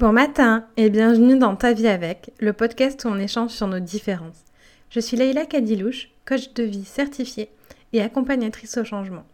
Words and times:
Bon 0.00 0.12
matin 0.14 0.66
et 0.78 0.88
bienvenue 0.88 1.38
dans 1.38 1.56
Ta 1.56 1.74
vie 1.74 1.86
avec, 1.86 2.32
le 2.40 2.54
podcast 2.54 3.04
où 3.04 3.08
on 3.08 3.18
échange 3.18 3.50
sur 3.50 3.66
nos 3.66 3.80
différences. 3.80 4.46
Je 4.88 4.98
suis 4.98 5.14
Leïla 5.14 5.44
Kadilouche, 5.44 6.08
coach 6.26 6.54
de 6.54 6.62
vie 6.62 6.86
certifiée 6.86 7.50
et 7.92 8.00
accompagnatrice 8.00 8.78
au 8.78 8.84
changement. 8.84 9.26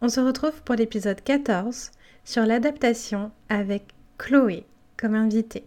On 0.00 0.08
se 0.08 0.18
retrouve 0.18 0.60
pour 0.64 0.74
l'épisode 0.74 1.20
14 1.22 1.92
sur 2.24 2.44
l'adaptation 2.44 3.30
avec 3.48 3.94
Chloé 4.18 4.66
comme 4.96 5.14
invitée. 5.14 5.66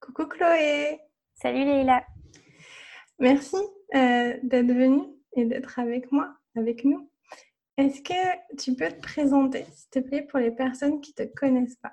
Coucou 0.00 0.26
Chloé 0.26 0.98
Salut 1.36 1.64
Leïla 1.64 2.02
Merci 3.18 3.56
euh, 3.94 4.36
d'être 4.42 4.66
venue 4.66 5.06
et 5.32 5.44
d'être 5.46 5.78
avec 5.78 6.12
moi, 6.12 6.34
avec 6.54 6.84
nous. 6.84 7.10
Est-ce 7.76 8.02
que 8.02 8.56
tu 8.56 8.74
peux 8.74 8.88
te 8.88 9.00
présenter, 9.00 9.64
s'il 9.72 9.90
te 9.90 9.98
plaît, 10.00 10.22
pour 10.22 10.38
les 10.38 10.50
personnes 10.50 11.00
qui 11.00 11.14
ne 11.18 11.24
te 11.24 11.34
connaissent 11.34 11.76
pas? 11.76 11.92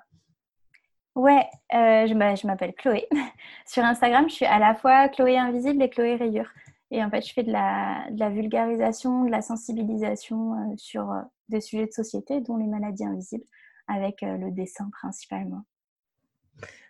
Ouais, 1.14 1.46
euh, 1.72 2.06
je 2.06 2.46
m'appelle 2.46 2.74
Chloé. 2.74 3.06
Sur 3.66 3.84
Instagram, 3.84 4.28
je 4.28 4.34
suis 4.34 4.44
à 4.44 4.58
la 4.58 4.74
fois 4.74 5.08
Chloé 5.08 5.38
Invisible 5.38 5.82
et 5.82 5.90
Chloé 5.90 6.16
Rayure. 6.16 6.50
Et 6.90 7.02
en 7.02 7.10
fait, 7.10 7.26
je 7.26 7.32
fais 7.32 7.42
de 7.42 7.52
la, 7.52 8.06
de 8.10 8.18
la 8.18 8.30
vulgarisation, 8.30 9.24
de 9.24 9.30
la 9.30 9.42
sensibilisation 9.42 10.54
euh, 10.54 10.74
sur 10.76 11.12
des 11.48 11.60
sujets 11.60 11.86
de 11.86 11.92
société, 11.92 12.40
dont 12.40 12.56
les 12.56 12.66
maladies 12.66 13.04
invisibles, 13.04 13.44
avec 13.86 14.22
le 14.22 14.50
dessin 14.50 14.88
principalement. 14.90 15.64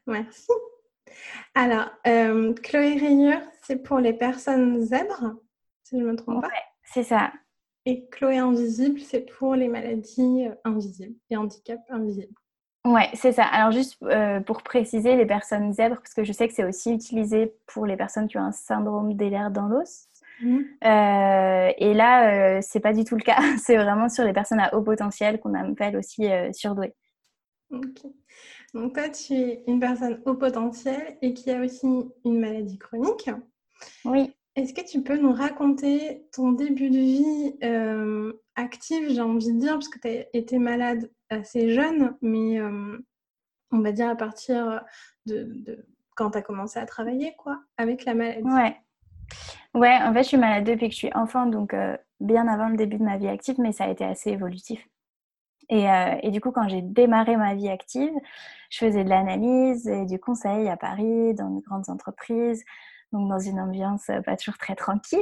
Merci. 0.07 0.53
Alors, 1.55 1.89
euh, 2.07 2.53
Chloé 2.55 2.97
Rayure, 2.97 3.41
c'est 3.63 3.83
pour 3.83 3.99
les 3.99 4.13
personnes 4.13 4.81
zèbres, 4.83 5.35
si 5.85 5.99
je 5.99 6.05
ne 6.05 6.11
me 6.11 6.17
trompe 6.17 6.43
pas. 6.43 6.51
c'est 6.83 7.05
ça. 7.05 7.33
Et 7.87 8.07
Chloé 8.11 8.39
Invisible, 8.39 9.01
c'est 9.01 9.21
pour 9.21 9.55
les 9.55 9.69
maladies 9.69 10.47
euh, 10.47 10.55
invisibles 10.65 11.15
et 11.31 11.37
handicaps 11.37 11.83
invisibles. 11.91 12.35
Ouais, 12.87 13.09
c'est 13.15 13.33
ça. 13.33 13.45
Alors 13.45 13.71
juste 13.71 13.97
euh, 14.03 14.41
pour 14.41 14.63
préciser, 14.63 15.17
les 15.17 15.27
personnes 15.27 15.73
zèbres, 15.73 15.97
parce 15.97 16.13
que 16.13 16.25
je 16.25 16.33
sais 16.33 16.49
que 16.49 16.55
c'est 16.55 16.65
aussi 16.65 16.93
utilisé 16.93 17.55
pour 17.67 17.87
les 17.87 17.97
personnes 17.97 18.29
qui 18.29 18.37
ont 18.37 18.43
un 18.43 18.53
syndrome 18.53 19.17
l'air 19.17 19.51
dans 19.51 19.69
l'os. 19.69 20.09
Mmh. 20.41 20.63
et 20.83 21.95
là, 21.95 22.61
c'est 22.61 22.81
pas 22.81 22.93
du 22.93 23.05
tout 23.05 23.15
le 23.15 23.23
cas. 23.23 23.39
c'est 23.59 23.77
vraiment 23.77 24.09
sur 24.09 24.25
les 24.25 24.33
personnes 24.33 24.59
à 24.59 24.75
haut 24.75 24.83
potentiel 24.83 25.39
qu'on 25.39 25.55
appelle 25.55 25.97
aussi 25.97 26.27
surdouées. 26.53 26.95
Ok. 27.71 28.05
Donc 28.75 28.95
toi, 28.95 29.09
tu 29.09 29.35
es 29.35 29.65
une 29.69 29.79
personne 29.79 30.21
au 30.27 30.35
potentiel 30.35 31.17
et 31.23 31.33
qui 31.33 31.51
a 31.51 31.61
aussi 31.61 31.87
une 32.25 32.41
maladie 32.41 32.79
chronique. 32.79 33.31
Oui. 34.05 34.33
Est-ce 34.57 34.75
que 34.75 34.85
tu 34.85 35.03
peux 35.03 35.17
nous 35.17 35.33
raconter 35.33 36.27
ton 36.33 36.53
début 36.53 36.91
de 36.91 36.99
vie 36.99 37.57
euh, 37.65 38.33
active, 38.57 39.11
j'ai 39.11 39.21
envie 39.21 39.53
de 39.53 39.59
dire, 39.59 39.73
parce 39.75 39.89
que 39.89 39.99
tu 39.99 40.09
as 40.09 40.27
été 40.33 40.59
malade 40.59 41.11
assez 41.31 41.71
jeune, 41.71 42.17
mais 42.21 42.61
euh, 42.61 42.99
on 43.73 43.81
va 43.81 43.93
dire 43.93 44.09
à 44.09 44.17
partir 44.17 44.85
de, 45.27 45.87
quand 46.15 46.33
tu 46.33 46.39
as 46.39 46.43
commencé 46.43 46.79
à 46.79 46.87
travailler, 46.87 47.35
quoi, 47.37 47.61
avec 47.77 48.05
la 48.05 48.15
maladie? 48.15 48.43
Ouais. 48.43 48.77
Ouais, 49.75 49.97
en 50.03 50.13
fait, 50.13 50.23
je 50.23 50.29
suis 50.29 50.37
malade 50.37 50.65
depuis 50.65 50.89
que 50.89 50.93
je 50.93 50.99
suis 50.99 51.15
enfant, 51.15 51.47
donc 51.47 51.75
euh, 51.75 51.97
bien 52.21 52.47
avant 52.47 52.69
le 52.69 52.77
début 52.77 52.99
de 52.99 53.05
ma 53.05 53.17
vie 53.17 53.29
active, 53.29 53.57
mais 53.59 53.73
ça 53.73 53.85
a 53.85 53.89
été 53.89 54.05
assez 54.05 54.31
évolutif. 54.31 54.87
Euh, 55.73 56.17
et, 56.23 56.31
du 56.31 56.41
coup, 56.41 56.51
quand 56.51 56.69
j'ai 56.69 56.83
démarré 56.83 57.37
ma 57.37 57.55
vie 57.55 57.69
active, 57.69 58.13
je 58.71 58.79
faisais 58.79 59.05
de 59.05 59.09
l'analyse 59.09 59.87
et 59.89 60.05
du 60.05 60.19
conseil 60.19 60.69
à 60.69 60.77
Paris, 60.77 61.35
dans 61.35 61.51
de 61.51 61.61
grandes 61.61 61.89
entreprises, 61.89 62.65
donc 63.13 63.29
dans 63.29 63.39
une 63.39 63.61
ambiance 63.61 64.09
euh, 64.11 64.21
pas 64.23 64.37
toujours 64.37 64.59
très 64.59 64.75
tranquille. 64.75 65.19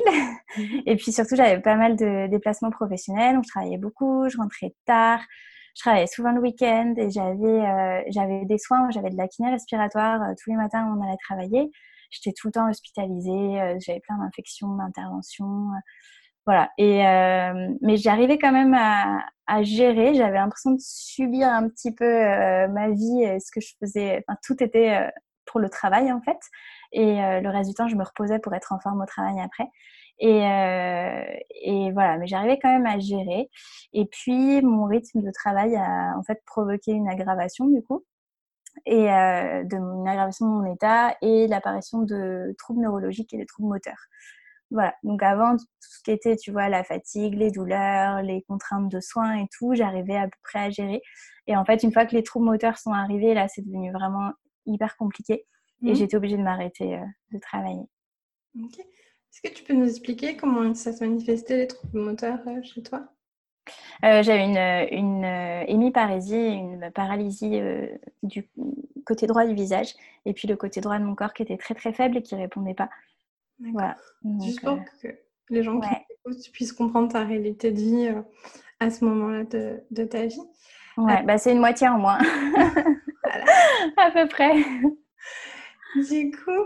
Mmh 0.57 0.63
et 0.87 0.97
puis 0.97 1.13
surtout, 1.13 1.37
j'avais 1.37 1.61
pas 1.61 1.77
mal 1.77 1.97
de 1.97 2.27
déplacements 2.29 2.71
professionnels, 2.71 3.35
donc 3.37 3.45
je 3.45 3.51
travaillais 3.51 3.79
beaucoup, 3.79 4.29
je 4.29 4.37
rentrais 4.39 4.75
tard, 4.87 5.21
je 5.77 5.83
travaillais 5.83 6.07
souvent 6.07 6.33
le 6.33 6.41
week-end 6.41 6.95
et 6.97 7.11
j'avais 7.11 7.45
euh, 7.45 8.03
j'avais 8.09 8.45
des 8.45 8.59
soins, 8.59 8.91
j'avais 8.91 9.11
de 9.11 9.17
la 9.17 9.29
kiné 9.29 9.51
respiratoire 9.51 10.21
tous 10.43 10.51
les 10.51 10.57
matins 10.57 10.87
où 10.87 10.99
on 10.99 11.03
allait 11.03 11.17
travailler. 11.25 11.71
J'étais 12.11 12.33
tout 12.39 12.49
le 12.49 12.53
temps 12.53 12.69
hospitalisée, 12.69 13.79
j'avais 13.81 14.01
plein 14.01 14.19
d'infections, 14.19 14.69
d'interventions 14.77 15.71
voilà. 16.47 16.71
Et 16.79 16.99
mais 17.81 17.97
j'arrivais 17.97 18.39
quand 18.39 18.53
même 18.53 18.75
à, 18.75 19.25
gérer. 19.63 20.15
J'avais 20.15 20.39
l'impression 20.39 20.71
de 20.71 20.81
subir 20.81 21.49
un 21.49 21.69
petit 21.69 21.93
peu 21.93 22.05
euh, 22.05 22.69
ma 22.69 22.89
vie, 22.89 23.39
ce 23.41 23.51
que 23.51 23.61
je 23.61 23.75
faisais. 23.79 24.25
Enfin, 24.27 24.39
tout 24.43 24.63
était 24.63 24.97
euh, 24.97 25.11
pour 25.45 25.61
le 25.61 25.69
travail 25.69 26.11
en 26.11 26.23
fait. 26.23 26.39
Et 26.93 27.17
le 27.17 27.49
reste 27.49 27.71
du 27.71 27.75
temps, 27.75 27.89
je 27.89 27.97
me 27.97 28.05
reposais 28.05 28.39
pour 28.39 28.55
être 28.55 28.73
en 28.73 28.79
forme 28.81 29.01
au 29.03 29.07
travail 29.07 29.41
après. 29.41 29.67
Et, 30.19 30.41
et 31.65 31.93
voilà. 31.93 32.19
Mais 32.19 32.27
j'arrivais 32.27 32.59
quand 32.61 32.69
même 32.69 32.87
à 32.87 32.99
gérer. 32.99 33.49
Et 33.95 34.05
puis 34.07 34.61
mon 34.63 34.85
rythme 34.85 35.23
de 35.23 35.31
travail 35.33 35.75
a 35.77 36.15
en 36.19 36.23
fait 36.23 36.43
provoqué 36.47 36.93
une 36.93 37.09
aggravation 37.09 37.67
du 37.67 37.83
coup 37.83 38.05
et 38.87 39.07
de 39.07 39.77
une 39.77 40.09
aggravation 40.09 40.47
de 40.47 40.51
mon 40.51 40.75
état 40.75 41.17
et 41.23 41.47
l'apparition 41.49 42.03
de 42.03 42.55
troubles 42.59 42.83
neurologiques 42.83 43.33
et 43.33 43.39
de 43.39 43.45
troubles 43.45 43.71
moteurs. 43.71 44.09
Voilà, 44.73 44.95
donc 45.03 45.23
avant, 45.23 45.57
tout 45.57 45.67
ce 45.81 46.03
qui 46.03 46.11
était, 46.13 46.37
tu 46.37 46.51
vois, 46.51 46.71
la 46.71 46.83
fatigue, 46.83 47.35
les 47.35 47.51
douleurs, 47.51 48.23
les 48.23 48.43
contraintes 48.43 48.89
de 48.89 49.01
soins 49.01 49.35
et 49.35 49.47
tout, 49.57 49.75
j'arrivais 49.75 50.17
à 50.17 50.25
peu 50.25 50.39
près 50.43 50.61
à 50.61 50.71
gérer. 50.71 51.03
Et 51.47 51.57
en 51.57 51.65
fait, 51.67 51.83
une 51.83 51.93
fois 51.93 52.07
que 52.07 52.15
les 52.15 52.23
troubles 52.23 52.47
moteurs 52.47 52.79
sont 52.79 52.93
arrivés, 52.93 53.35
là, 53.35 53.49
c'est 53.49 53.61
devenu 53.61 53.93
vraiment 53.93 54.33
hyper 54.65 54.97
compliqué. 54.97 55.45
Et 55.85 55.93
mmh. 55.93 55.95
j'étais 55.95 56.17
obligée 56.17 56.39
de 56.39 56.43
m'arrêter 56.43 56.95
euh, 56.95 57.05
de 57.33 57.39
travailler. 57.39 57.83
Ok. 58.59 58.79
Est-ce 58.79 59.43
que 59.43 59.55
tu 59.55 59.65
peux 59.65 59.75
nous 59.75 59.89
expliquer 59.89 60.37
comment 60.37 60.73
ça 60.75 60.93
se 60.93 61.05
manifestait, 61.05 61.59
les 61.59 61.67
troubles 61.67 62.01
moteurs 62.01 62.41
euh, 62.47 62.63
chez 62.63 62.83
toi? 62.83 63.09
Euh, 64.05 64.23
J'avais 64.23 64.45
une, 64.45 64.99
une 64.99 65.25
hémiparésie, 65.69 66.35
une 66.35 66.91
paralysie 66.93 67.61
du 68.23 68.49
côté 69.05 69.27
droit 69.27 69.47
du 69.47 69.55
visage, 69.55 69.95
et 70.25 70.33
puis 70.33 70.49
le 70.49 70.57
côté 70.57 70.81
droit 70.81 70.99
de 70.99 71.05
mon 71.05 71.15
corps 71.15 71.33
qui 71.33 71.43
était 71.43 71.57
très 71.57 71.75
très 71.75 71.93
faible 71.93 72.17
et 72.17 72.23
qui 72.23 72.35
répondait 72.35 72.75
pas. 72.75 72.89
Voilà. 73.71 73.97
Juste 74.41 74.61
pour 74.63 74.75
euh, 74.75 74.79
que 75.03 75.09
les 75.51 75.63
gens 75.63 75.81
qui 76.41 76.51
puissent 76.51 76.73
comprendre 76.73 77.13
ta 77.13 77.25
réalité 77.25 77.71
de 77.71 77.79
vie 77.79 78.09
euh, 78.09 78.23
à 78.81 78.91
ce 78.91 79.05
moment-là 79.05 79.45
de, 79.45 79.83
de, 79.91 80.05
ta 80.05 80.27
vie. 80.27 80.41
Ouais, 80.97 81.21
euh, 81.21 81.23
bah, 81.23 81.39
c'est 81.39 81.53
une 81.53 81.59
moitié 81.59 81.89
en 81.89 81.99
moins. 81.99 82.19
à 83.97 84.11
peu 84.11 84.27
près. 84.29 84.55
Du 85.97 86.31
coup, 86.31 86.65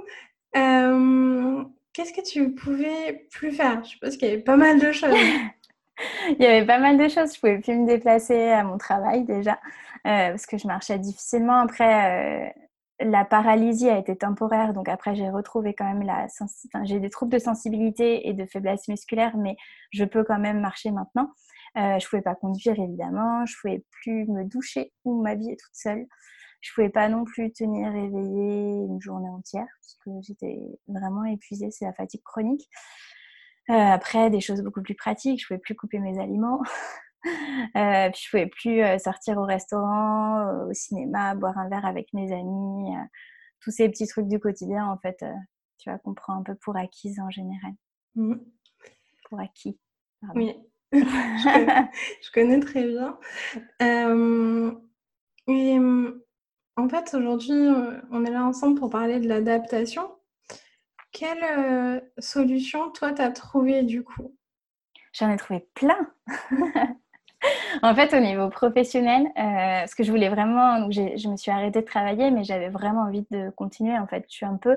qu'est-ce 1.92 2.12
que 2.12 2.26
tu 2.26 2.54
pouvais 2.54 3.26
plus 3.32 3.52
faire? 3.52 3.82
Je 3.84 3.90
suppose 3.90 4.16
qu'il 4.16 4.28
y 4.28 4.32
avait 4.32 4.42
pas 4.42 4.56
mal 4.56 4.78
de 4.78 4.92
choses. 4.92 5.14
Il 6.28 6.42
y 6.42 6.46
avait 6.46 6.66
pas 6.66 6.78
mal 6.78 6.98
de 6.98 7.08
choses. 7.08 7.34
Je 7.34 7.40
pouvais 7.40 7.58
plus 7.58 7.74
me 7.74 7.86
déplacer 7.86 8.50
à 8.50 8.62
mon 8.64 8.76
travail 8.76 9.24
déjà 9.24 9.58
parce 10.04 10.46
que 10.46 10.58
je 10.58 10.66
marchais 10.66 10.98
difficilement. 10.98 11.58
Après, 11.58 12.54
la 13.00 13.24
paralysie 13.24 13.88
a 13.88 13.98
été 13.98 14.16
temporaire, 14.16 14.72
donc 14.72 14.88
après 14.88 15.14
j'ai 15.14 15.28
retrouvé 15.28 15.74
quand 15.74 15.84
même 15.84 16.02
la 16.02 16.26
enfin, 16.40 16.84
j'ai 16.84 16.98
des 17.00 17.10
troubles 17.10 17.32
de 17.32 17.38
sensibilité 17.38 18.28
et 18.28 18.32
de 18.32 18.46
faiblesse 18.46 18.88
musculaire, 18.88 19.36
mais 19.36 19.56
je 19.90 20.04
peux 20.04 20.24
quand 20.24 20.38
même 20.38 20.60
marcher 20.60 20.90
maintenant. 20.90 21.30
Euh, 21.76 21.98
je 21.98 22.08
pouvais 22.08 22.22
pas 22.22 22.34
conduire 22.34 22.78
évidemment, 22.80 23.44
je 23.44 23.54
pouvais 23.60 23.84
plus 23.90 24.26
me 24.26 24.44
doucher 24.44 24.92
ou 25.04 25.20
m'habiller 25.22 25.56
toute 25.56 25.74
seule. 25.74 26.06
Je 26.62 26.72
pouvais 26.74 26.88
pas 26.88 27.08
non 27.08 27.24
plus 27.24 27.52
tenir 27.52 27.94
éveillée 27.94 28.86
une 28.88 29.00
journée 29.00 29.28
entière 29.28 29.66
parce 29.80 29.98
que 30.04 30.10
j'étais 30.22 30.58
vraiment 30.88 31.24
épuisée, 31.24 31.70
c'est 31.70 31.84
la 31.84 31.92
fatigue 31.92 32.22
chronique. 32.24 32.68
Euh, 33.68 33.74
après, 33.74 34.30
des 34.30 34.40
choses 34.40 34.62
beaucoup 34.62 34.82
plus 34.82 34.94
pratiques, 34.94 35.42
je 35.42 35.46
pouvais 35.48 35.58
plus 35.58 35.74
couper 35.74 35.98
mes 35.98 36.18
aliments. 36.18 36.60
Euh, 37.76 38.10
puis 38.10 38.22
je 38.24 38.30
pouvais 38.30 38.46
plus 38.46 38.82
euh, 38.82 38.98
sortir 38.98 39.38
au 39.38 39.44
restaurant, 39.44 40.38
euh, 40.40 40.68
au 40.68 40.72
cinéma, 40.72 41.34
boire 41.34 41.58
un 41.58 41.68
verre 41.68 41.84
avec 41.84 42.12
mes 42.12 42.32
amis, 42.32 42.94
tous 43.60 43.70
ces 43.70 43.88
petits 43.88 44.06
trucs 44.06 44.28
du 44.28 44.38
quotidien 44.38 44.86
en 44.86 44.96
fait, 44.98 45.24
tu 45.78 45.90
vois, 45.90 45.98
qu'on 45.98 46.14
prend 46.14 46.34
un 46.34 46.42
peu 46.42 46.54
pour 46.54 46.76
acquise 46.76 47.18
en 47.20 47.30
général. 47.30 47.72
Mmh. 48.14 48.36
Pour 49.28 49.40
acquis. 49.40 49.78
Oui, 50.34 50.56
je, 50.92 52.32
connais, 52.32 52.60
très 52.60 52.84
bien. 52.86 53.18
et 55.48 55.78
en 56.78 56.88
fait, 56.88 57.14
aujourd'hui, 57.14 57.68
on 58.10 58.24
est 58.24 58.30
là 58.30 58.44
ensemble 58.44 58.78
pour 58.78 58.90
parler 58.90 59.20
de 59.20 59.28
l'adaptation. 59.28 60.10
Quelle 61.12 62.02
solution, 62.18 62.90
toi, 62.92 63.12
tu 63.12 63.22
as 63.22 63.30
trouvé 63.30 63.82
du 63.82 64.04
coup? 64.04 64.34
J'en 65.12 65.30
ai 65.30 65.36
trouvé 65.36 65.66
plein. 65.74 66.12
en 67.82 67.94
fait, 67.94 68.14
au 68.14 68.20
niveau 68.20 68.48
professionnel, 68.48 69.26
euh, 69.38 69.86
ce 69.86 69.94
que 69.94 70.02
je 70.02 70.10
voulais 70.10 70.28
vraiment, 70.28 70.80
donc 70.80 70.92
je 70.92 71.28
me 71.28 71.36
suis 71.36 71.50
arrêtée 71.50 71.80
de 71.80 71.86
travailler, 71.86 72.30
mais 72.30 72.44
j'avais 72.44 72.68
vraiment 72.68 73.02
envie 73.02 73.26
de 73.30 73.50
continuer. 73.50 73.98
En 73.98 74.06
fait, 74.06 74.24
je 74.28 74.34
suis 74.34 74.46
un 74.46 74.56
peu, 74.56 74.76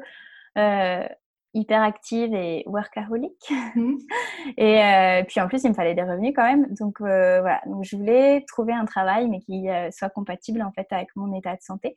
euh, 0.57 1.07
hyper 1.55 1.81
active 1.81 2.31
et 2.35 2.63
workaholic. 2.67 3.51
Mmh. 3.75 3.95
et 4.57 4.83
euh, 4.83 5.23
puis 5.27 5.41
en 5.41 5.47
plus, 5.47 5.63
il 5.63 5.69
me 5.69 5.73
fallait 5.73 5.95
des 5.95 6.03
revenus 6.03 6.33
quand 6.35 6.43
même. 6.43 6.67
Donc 6.75 7.01
euh, 7.01 7.41
voilà, 7.41 7.61
donc 7.65 7.83
je 7.83 7.95
voulais 7.95 8.45
trouver 8.47 8.73
un 8.73 8.85
travail, 8.85 9.27
mais 9.27 9.39
qui 9.39 9.67
soit 9.91 10.09
compatible 10.09 10.61
en 10.61 10.71
fait 10.71 10.85
avec 10.91 11.09
mon 11.15 11.35
état 11.35 11.55
de 11.55 11.61
santé. 11.61 11.95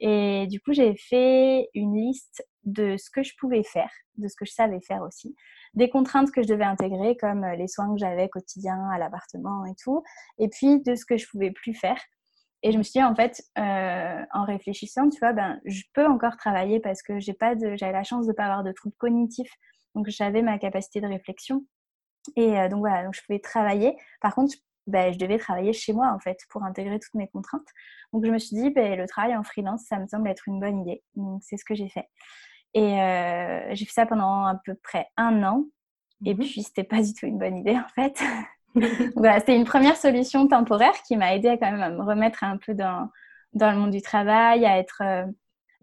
Et 0.00 0.46
du 0.46 0.58
coup, 0.60 0.72
j'ai 0.72 0.96
fait 0.96 1.68
une 1.74 1.94
liste 1.96 2.46
de 2.64 2.96
ce 2.96 3.10
que 3.10 3.22
je 3.22 3.34
pouvais 3.38 3.62
faire, 3.62 3.90
de 4.16 4.26
ce 4.26 4.36
que 4.36 4.46
je 4.46 4.52
savais 4.52 4.80
faire 4.80 5.02
aussi, 5.02 5.36
des 5.74 5.90
contraintes 5.90 6.30
que 6.30 6.42
je 6.42 6.48
devais 6.48 6.64
intégrer, 6.64 7.16
comme 7.16 7.44
les 7.44 7.68
soins 7.68 7.92
que 7.92 7.98
j'avais 7.98 8.28
quotidiens 8.28 8.88
à 8.90 8.98
l'appartement 8.98 9.64
et 9.66 9.74
tout, 9.74 10.02
et 10.38 10.48
puis 10.48 10.80
de 10.82 10.94
ce 10.94 11.04
que 11.04 11.16
je 11.16 11.28
pouvais 11.28 11.50
plus 11.50 11.74
faire. 11.74 11.98
Et 12.64 12.72
je 12.72 12.78
me 12.78 12.82
suis 12.82 12.92
dit, 12.92 13.04
en 13.04 13.14
fait, 13.14 13.42
euh, 13.58 14.22
en 14.32 14.44
réfléchissant, 14.46 15.10
tu 15.10 15.18
vois, 15.18 15.34
ben, 15.34 15.60
je 15.66 15.82
peux 15.92 16.06
encore 16.06 16.38
travailler 16.38 16.80
parce 16.80 17.02
que 17.02 17.20
j'ai 17.20 17.34
pas 17.34 17.54
j'avais 17.74 17.92
la 17.92 18.04
chance 18.04 18.24
de 18.24 18.32
ne 18.32 18.36
pas 18.36 18.44
avoir 18.44 18.64
de 18.64 18.72
troubles 18.72 18.96
cognitifs. 18.96 19.52
Donc, 19.94 20.08
j'avais 20.08 20.40
ma 20.40 20.58
capacité 20.58 21.02
de 21.02 21.06
réflexion. 21.06 21.66
Et 22.36 22.58
euh, 22.58 22.70
donc, 22.70 22.80
voilà, 22.80 23.04
donc 23.04 23.14
je 23.14 23.20
pouvais 23.26 23.38
travailler. 23.38 23.94
Par 24.22 24.34
contre, 24.34 24.54
ben, 24.86 25.12
je 25.12 25.18
devais 25.18 25.36
travailler 25.36 25.74
chez 25.74 25.92
moi, 25.92 26.10
en 26.10 26.18
fait, 26.18 26.38
pour 26.48 26.62
intégrer 26.62 26.98
toutes 26.98 27.12
mes 27.14 27.28
contraintes. 27.28 27.68
Donc, 28.14 28.24
je 28.24 28.30
me 28.30 28.38
suis 28.38 28.56
dit, 28.56 28.70
ben, 28.70 28.98
le 28.98 29.06
travail 29.06 29.36
en 29.36 29.42
freelance, 29.42 29.84
ça 29.86 29.98
me 29.98 30.06
semble 30.06 30.26
être 30.30 30.48
une 30.48 30.58
bonne 30.58 30.80
idée. 30.80 31.02
Donc, 31.16 31.42
c'est 31.42 31.58
ce 31.58 31.66
que 31.66 31.74
j'ai 31.74 31.90
fait. 31.90 32.08
Et 32.74 33.00
euh, 33.00 33.74
j'ai 33.74 33.84
fait 33.84 33.92
ça 33.92 34.06
pendant 34.06 34.44
à 34.44 34.56
peu 34.64 34.74
près 34.74 35.08
un 35.16 35.42
an. 35.44 35.64
Et 36.26 36.34
mmh 36.34 36.38
puis, 36.38 36.62
c'était 36.62 36.84
pas 36.84 37.02
du 37.02 37.14
tout 37.14 37.26
une 37.26 37.38
bonne 37.38 37.56
idée, 37.56 37.76
en 37.76 37.88
fait. 37.94 38.20
voilà, 39.16 39.40
c'est 39.40 39.56
une 39.56 39.64
première 39.64 39.96
solution 39.96 40.48
temporaire 40.48 40.94
qui 41.06 41.16
m'a 41.16 41.34
aidé 41.34 41.56
quand 41.60 41.70
même 41.70 41.82
à 41.82 41.90
me 41.90 42.02
remettre 42.02 42.42
un 42.42 42.56
peu 42.56 42.74
dans, 42.74 43.08
dans 43.52 43.70
le 43.70 43.78
monde 43.78 43.90
du 43.90 44.02
travail, 44.02 44.66
à 44.66 44.78
être 44.78 45.00
euh, 45.02 45.24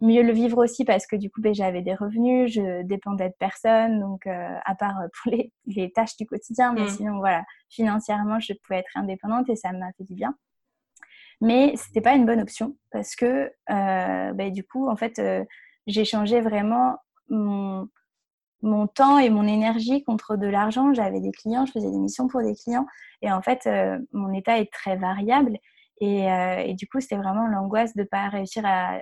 mieux 0.01 0.23
le 0.23 0.33
vivre 0.33 0.57
aussi 0.57 0.83
parce 0.83 1.07
que 1.07 1.15
du 1.15 1.29
coup, 1.29 1.39
ben, 1.39 1.53
j'avais 1.53 1.81
des 1.81 1.95
revenus, 1.95 2.51
je 2.51 2.83
dépendais 2.83 3.29
de 3.29 3.35
personne, 3.39 4.01
donc 4.01 4.27
euh, 4.27 4.55
à 4.65 4.75
part 4.75 4.95
pour 5.21 5.31
les, 5.31 5.53
les, 5.67 5.91
tâches 5.91 6.17
du 6.17 6.25
quotidien, 6.25 6.73
mais 6.73 6.83
mm. 6.83 6.89
sinon, 6.89 7.19
voilà, 7.19 7.45
financièrement, 7.69 8.39
je 8.39 8.53
pouvais 8.53 8.79
être 8.79 8.91
indépendante 8.95 9.49
et 9.49 9.55
ça 9.55 9.71
m'a 9.71 9.91
fait 9.97 10.03
du 10.03 10.15
bien. 10.15 10.35
Mais 11.39 11.73
c'était 11.77 12.01
pas 12.01 12.13
une 12.13 12.25
bonne 12.25 12.41
option 12.41 12.75
parce 12.91 13.15
que 13.15 13.51
ben, 13.67 14.51
du 14.51 14.63
coup, 14.63 14.89
en 14.89 14.95
fait, 14.95 15.19
changé 16.05 16.41
vraiment 16.41 16.97
mon, 17.29 17.87
mon 18.61 18.87
temps 18.87 19.17
et 19.17 19.29
mon 19.29 19.47
énergie 19.47 20.03
contre 20.03 20.35
de 20.35 20.47
l'argent. 20.47 20.93
J'avais 20.93 21.19
des 21.19 21.31
clients, 21.31 21.65
je 21.65 21.71
faisais 21.71 21.89
des 21.89 21.97
missions 21.97 22.27
pour 22.27 22.41
des 22.41 22.55
clients. 22.55 22.85
Et 23.21 23.31
en 23.31 23.41
fait, 23.41 23.65
euh, 23.67 23.97
mon 24.11 24.33
état 24.33 24.59
est 24.59 24.71
très 24.71 24.95
variable. 24.97 25.57
Et, 25.99 26.31
euh, 26.31 26.73
du 26.73 26.87
coup, 26.87 26.99
c'était 26.99 27.17
vraiment 27.17 27.47
l'angoisse 27.47 27.95
de 27.95 28.01
ne 28.01 28.07
pas 28.07 28.27
réussir 28.29 28.63
à, 28.65 28.99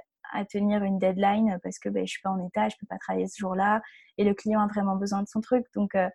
tenir 0.51 0.83
une 0.83 0.99
deadline 0.99 1.57
parce 1.63 1.79
que 1.79 1.89
ben, 1.89 2.01
je 2.01 2.01
ne 2.01 2.07
suis 2.07 2.21
pas 2.21 2.29
en 2.29 2.45
état, 2.45 2.69
je 2.69 2.75
ne 2.75 2.79
peux 2.81 2.85
pas 2.87 2.99
travailler 2.99 3.27
ce 3.27 3.39
jour-là. 3.39 3.81
Et 4.19 4.23
le 4.23 4.35
client 4.35 4.59
a 4.59 4.67
vraiment 4.67 4.95
besoin 4.95 5.23
de 5.23 5.27
son 5.27 5.41
truc. 5.41 5.65
Donc, 5.73 5.95
euh, 5.95 6.07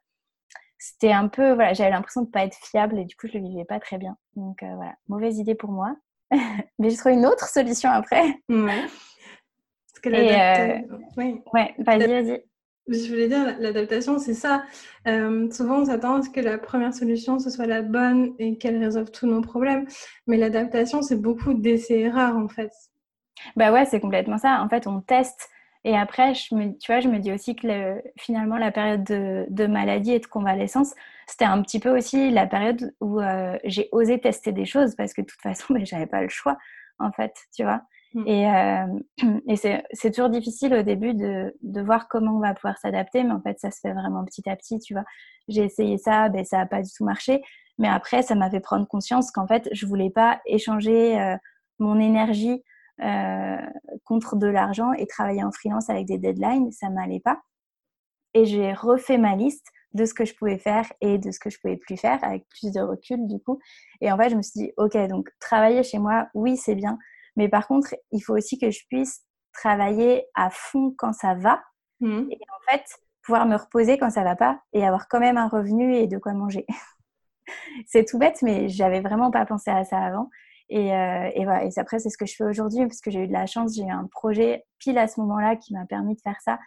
c'était 0.79 1.11
un 1.11 1.27
peu, 1.27 1.53
voilà, 1.53 1.73
j'avais 1.73 1.91
l'impression 1.91 2.21
de 2.21 2.27
ne 2.29 2.31
pas 2.31 2.45
être 2.45 2.57
fiable 2.57 2.97
et 2.97 3.07
du 3.07 3.17
coup, 3.17 3.27
je 3.27 3.39
ne 3.39 3.43
le 3.43 3.49
vivais 3.49 3.65
pas 3.65 3.81
très 3.81 3.99
bien. 3.99 4.17
Donc, 4.37 4.59
voilà, 4.61 4.95
mauvaise 5.09 5.39
idée 5.39 5.57
pour 5.57 5.73
moi. 5.73 5.97
Mais 6.79 6.91
j'ai 6.91 6.97
trouvé 6.97 7.17
une 7.17 7.27
autre 7.27 7.49
solution 7.49 7.91
après. 7.91 8.41
Ouais. 8.49 8.87
Que 10.05 10.11
la 10.11 10.83
oui. 11.17 11.41
ouais, 11.55 11.75
vas-y, 11.79 12.07
vas-y. 12.07 12.45
Je 12.89 13.09
voulais 13.09 13.29
dire, 13.29 13.57
l'adaptation, 13.59 14.19
c'est 14.19 14.35
ça. 14.35 14.65
Euh, 15.09 15.51
souvent, 15.51 15.81
on 15.81 15.87
s'attend 15.87 16.17
à 16.17 16.23
ce 16.23 16.29
que 16.29 16.41
la 16.41 16.59
première 16.59 16.93
solution, 16.93 17.39
ce 17.39 17.49
soit 17.49 17.65
la 17.67 17.81
bonne 17.81 18.35
et 18.39 18.59
qu'elle 18.59 18.77
résolve 18.77 19.11
tous 19.11 19.27
nos 19.27 19.41
problèmes. 19.41 19.87
Mais 20.27 20.37
l'adaptation, 20.37 21.01
c'est 21.01 21.17
beaucoup 21.17 21.55
d'essais-erreurs, 21.55 22.37
en 22.37 22.49
fait. 22.49 22.71
Bah 23.57 23.73
ouais, 23.73 23.87
c'est 23.87 24.01
complètement 24.01 24.37
ça. 24.37 24.61
En 24.63 24.69
fait, 24.69 24.87
on 24.87 25.01
teste. 25.01 25.49
Et 25.85 25.97
après, 25.97 26.35
je 26.35 26.55
me, 26.55 26.79
tu 26.79 26.93
vois, 26.93 27.01
je 27.01 27.09
me 27.09 27.19
dis 27.19 27.33
aussi 27.33 27.57
que 27.57 28.03
finalement, 28.19 28.59
la 28.59 28.73
période 28.73 29.05
de, 29.05 29.67
maladie 29.67 30.13
et 30.13 30.21
de 30.21 30.27
convalescence, 30.27 30.93
c'était 31.27 31.47
un 31.47 31.63
petit 31.63 31.81
peu 31.81 31.97
aussi 31.97 32.31
la 32.31 32.47
période 32.47 32.95
où 33.01 33.23
euh, 33.23 33.57
j'ai 33.65 33.89
osé 33.93 34.21
tester 34.21 34.53
des 34.53 34.67
choses 34.67 34.95
parce 34.97 35.15
que 35.15 35.23
de 35.23 35.27
toute 35.27 35.41
façon, 35.41 35.75
je 35.79 35.85
j'avais 35.87 36.07
pas 36.07 36.21
le 36.21 36.29
choix, 36.29 36.59
en 36.99 37.13
fait, 37.13 37.35
tu 37.57 37.63
vois. 37.63 37.81
Mm. 38.15 38.27
Et, 38.27 38.51
euh, 38.51 39.57
c'est 39.93 40.11
toujours 40.11 40.31
difficile 40.31 40.75
au 40.75 40.83
début 40.83 41.15
de, 41.15 41.53
voir 41.83 42.09
comment 42.09 42.37
on 42.37 42.41
va 42.41 42.55
pouvoir 42.55 42.79
s'adapter, 42.79 43.25
mais 43.25 43.33
en 43.33 43.41
fait, 43.43 43.59
ça 43.59 43.71
se 43.71 43.81
fait 43.81 43.93
vraiment 43.93 44.25
petit 44.25 44.49
à 44.49 44.57
petit, 44.57 44.79
tu 44.79 44.95
vois. 44.95 45.05
J'ai 45.49 45.65
essayé 45.65 45.99
ça, 45.99 46.29
ben, 46.29 46.45
ça 46.45 46.59
n'a 46.59 46.67
pas 46.67 46.83
du 46.83 46.91
tout 46.91 47.05
marché. 47.05 47.43
Mais 47.79 47.89
après, 47.89 48.23
ça 48.23 48.35
m'a 48.37 48.51
fait 48.51 48.61
prendre 48.61 48.87
conscience 48.87 49.31
qu'en 49.31 49.47
fait, 49.47 49.69
je 49.73 49.85
voulais 49.87 50.11
pas 50.11 50.41
échanger 50.47 51.21
euh, 51.21 51.37
mon 51.81 51.99
énergie 51.99 52.63
euh, 53.03 53.57
contre 54.05 54.37
de 54.37 54.47
l'argent 54.47 54.93
et 54.93 55.07
travailler 55.07 55.43
en 55.43 55.51
freelance 55.51 55.91
avec 55.91 56.07
des 56.07 56.19
deadlines, 56.19 56.71
ça 56.71 56.89
m'allait 56.91 57.21
pas. 57.21 57.41
Et 58.35 58.45
j'ai 58.45 58.73
refait 58.73 59.19
ma 59.19 59.35
liste 59.35 59.67
de 59.93 60.05
ce 60.05 60.15
que 60.15 60.25
je 60.25 60.35
pouvais 60.35 60.59
faire 60.59 60.93
et 61.01 61.19
de 61.19 61.31
ce 61.31 61.39
que 61.41 61.51
je 61.51 61.59
pouvais 61.61 61.77
plus 61.77 61.97
faire 61.97 62.23
avec 62.23 62.47
plus 62.49 62.73
de 62.73 62.81
recul 62.81 63.27
du 63.27 63.41
coup. 63.41 63.59
Et 64.01 64.11
en 64.13 64.17
fait, 64.17 64.31
je 64.31 64.37
me 64.37 64.43
suis 64.43 64.61
dit, 64.61 64.73
ok, 64.77 64.97
donc 65.09 65.29
travailler 65.41 65.83
chez 65.83 65.99
moi, 65.99 66.29
oui, 66.35 66.57
c'est 66.57 66.75
bien, 66.77 66.99
mais 67.37 67.49
par 67.49 67.67
contre, 67.67 67.95
il 68.13 68.21
faut 68.21 68.37
aussi 68.37 68.59
que 68.59 68.71
je 68.71 68.81
puisse 68.89 69.23
travailler 69.53 70.27
à 70.35 70.51
fond 70.51 70.95
quand 70.97 71.13
ça 71.13 71.35
va. 71.35 71.63
Mmh. 72.01 72.31
Et 72.31 72.39
en 72.51 72.73
fait, 72.73 72.85
pouvoir 73.23 73.47
me 73.47 73.57
reposer 73.57 73.99
quand 73.99 74.11
ça 74.11 74.23
va 74.23 74.37
pas 74.37 74.61
et 74.73 74.87
avoir 74.87 75.09
quand 75.09 75.21
même 75.21 75.39
un 75.39 75.49
revenu 75.49 75.97
et 75.97 76.07
de 76.07 76.19
quoi 76.19 76.33
manger. 76.35 76.67
c'est 77.87 78.05
tout 78.05 78.19
bête, 78.19 78.43
mais 78.43 78.69
j'avais 78.69 79.01
vraiment 79.01 79.31
pas 79.31 79.47
pensé 79.47 79.71
à 79.71 79.85
ça 79.85 79.99
avant. 79.99 80.29
Et, 80.69 80.95
euh, 80.95 81.31
et 81.35 81.45
voilà. 81.45 81.65
Et 81.65 81.71
après, 81.77 81.99
c'est 81.99 82.11
ce 82.11 82.19
que 82.19 82.27
je 82.27 82.35
fais 82.35 82.45
aujourd'hui 82.45 82.87
parce 82.87 83.01
que 83.01 83.11
j'ai 83.11 83.21
eu 83.21 83.29
de 83.29 83.33
la 83.33 83.47
chance. 83.47 83.75
J'ai 83.75 83.83
eu 83.83 83.91
un 83.91 84.07
projet 84.11 84.65
pile 84.79 84.99
à 84.99 85.09
ce 85.09 85.21
moment-là 85.21 85.57
qui 85.57 85.73
m'a 85.75 85.87
permis 85.87 86.15
de 86.15 86.21
faire 86.21 86.41
ça. 86.41 86.59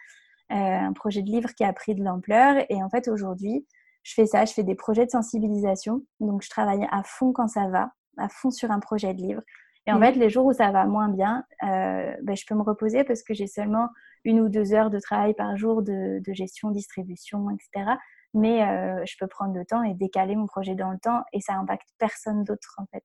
Euh, 0.50 0.54
un 0.54 0.92
projet 0.92 1.22
de 1.22 1.30
livre 1.30 1.50
qui 1.54 1.64
a 1.64 1.72
pris 1.72 1.94
de 1.94 2.02
l'ampleur. 2.02 2.64
Et 2.68 2.82
en 2.82 2.88
fait, 2.90 3.08
aujourd'hui, 3.08 3.66
je 4.02 4.14
fais 4.14 4.26
ça. 4.26 4.44
Je 4.44 4.52
fais 4.52 4.62
des 4.62 4.74
projets 4.74 5.04
de 5.04 5.10
sensibilisation. 5.10 6.02
Donc, 6.20 6.42
je 6.42 6.50
travaille 6.50 6.86
à 6.90 7.02
fond 7.04 7.32
quand 7.32 7.48
ça 7.48 7.68
va, 7.68 7.90
à 8.16 8.28
fond 8.28 8.50
sur 8.50 8.70
un 8.70 8.80
projet 8.80 9.14
de 9.14 9.20
livre. 9.20 9.42
Et 9.88 9.90
en 9.90 9.98
mmh. 9.98 10.02
fait, 10.02 10.12
les 10.12 10.28
jours 10.28 10.44
où 10.44 10.52
ça 10.52 10.70
va 10.70 10.84
moins 10.84 11.08
bien, 11.08 11.46
euh, 11.62 12.14
ben, 12.22 12.36
je 12.36 12.44
peux 12.46 12.54
me 12.54 12.62
reposer 12.62 13.04
parce 13.04 13.22
que 13.22 13.32
j'ai 13.32 13.46
seulement 13.46 13.88
une 14.22 14.38
ou 14.38 14.50
deux 14.50 14.74
heures 14.74 14.90
de 14.90 15.00
travail 15.00 15.32
par 15.32 15.56
jour 15.56 15.82
de, 15.82 16.20
gestion, 16.26 16.70
distribution, 16.70 17.48
etc. 17.48 17.92
Mais 18.34 18.68
euh, 18.68 19.02
je 19.06 19.16
peux 19.18 19.26
prendre 19.26 19.54
le 19.54 19.64
temps 19.64 19.82
et 19.82 19.94
décaler 19.94 20.36
mon 20.36 20.46
projet 20.46 20.74
dans 20.74 20.90
le 20.90 20.98
temps 20.98 21.24
et 21.32 21.40
ça 21.40 21.54
impacte 21.54 21.88
personne 21.96 22.44
d'autre 22.44 22.74
en 22.76 22.84
fait. 22.92 23.02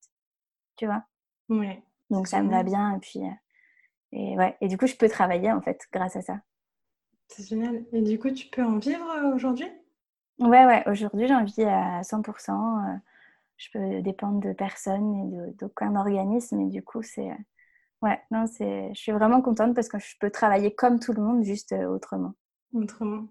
Tu 0.76 0.86
vois? 0.86 1.04
Oui. 1.48 1.70
Donc 2.10 2.28
ça 2.28 2.44
me 2.44 2.52
va 2.52 2.64
bien 2.64 2.98
et 2.98 3.00
puis 3.00 3.22
euh, 3.22 3.32
et 4.12 4.38
ouais 4.38 4.58
et 4.60 4.68
du 4.68 4.78
coup 4.78 4.86
je 4.86 4.96
peux 4.96 5.08
travailler 5.08 5.54
en 5.54 5.62
fait 5.62 5.88
grâce 5.94 6.18
à 6.18 6.22
ça. 6.22 6.42
C'est 7.30 7.48
génial. 7.48 7.86
Et 7.94 8.02
du 8.02 8.20
coup 8.20 8.32
tu 8.32 8.48
peux 8.48 8.64
en 8.64 8.78
vivre 8.78 9.34
aujourd'hui? 9.34 9.72
Ouais 10.40 10.66
ouais. 10.66 10.84
Aujourd'hui 10.90 11.28
j'en 11.28 11.46
vis 11.46 11.64
à 11.64 12.02
100% 12.02 13.00
je 13.58 13.70
peux 13.72 14.02
dépendre 14.02 14.40
de 14.40 14.54
personne 14.54 15.16
et 15.16 15.52
d'aucun 15.60 15.96
organisme. 15.96 16.62
Et 16.62 16.70
du 16.70 16.84
coup, 16.84 17.02
c'est. 17.02 17.30
Euh, 17.30 17.36
ouais, 18.02 18.22
non, 18.32 18.46
c'est. 18.48 18.90
Je 18.94 19.00
suis 19.00 19.12
vraiment 19.12 19.42
contente 19.42 19.76
parce 19.76 19.88
que 19.88 20.00
je 20.00 20.16
peux 20.20 20.32
travailler 20.32 20.74
comme 20.74 21.00
tout 21.00 21.14
le 21.14 21.22
monde, 21.22 21.44
juste 21.44 21.72
euh, 21.72 21.88
autrement. 21.88 22.34
Autrement. 22.74 23.28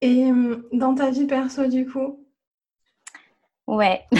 Et 0.00 0.30
hum, 0.30 0.64
dans 0.72 0.94
ta 0.94 1.10
vie 1.10 1.26
perso, 1.26 1.66
du 1.66 1.86
coup? 1.86 2.26
Ouais, 3.66 4.04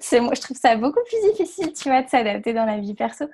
c'est 0.00 0.20
moi, 0.20 0.34
je 0.34 0.40
trouve 0.40 0.56
ça 0.56 0.76
beaucoup 0.76 0.98
plus 1.04 1.30
difficile, 1.30 1.72
tu 1.72 1.88
vois, 1.88 2.02
de 2.02 2.08
s'adapter 2.08 2.52
dans 2.52 2.64
la 2.64 2.80
vie 2.80 2.94
perso. 2.94 3.26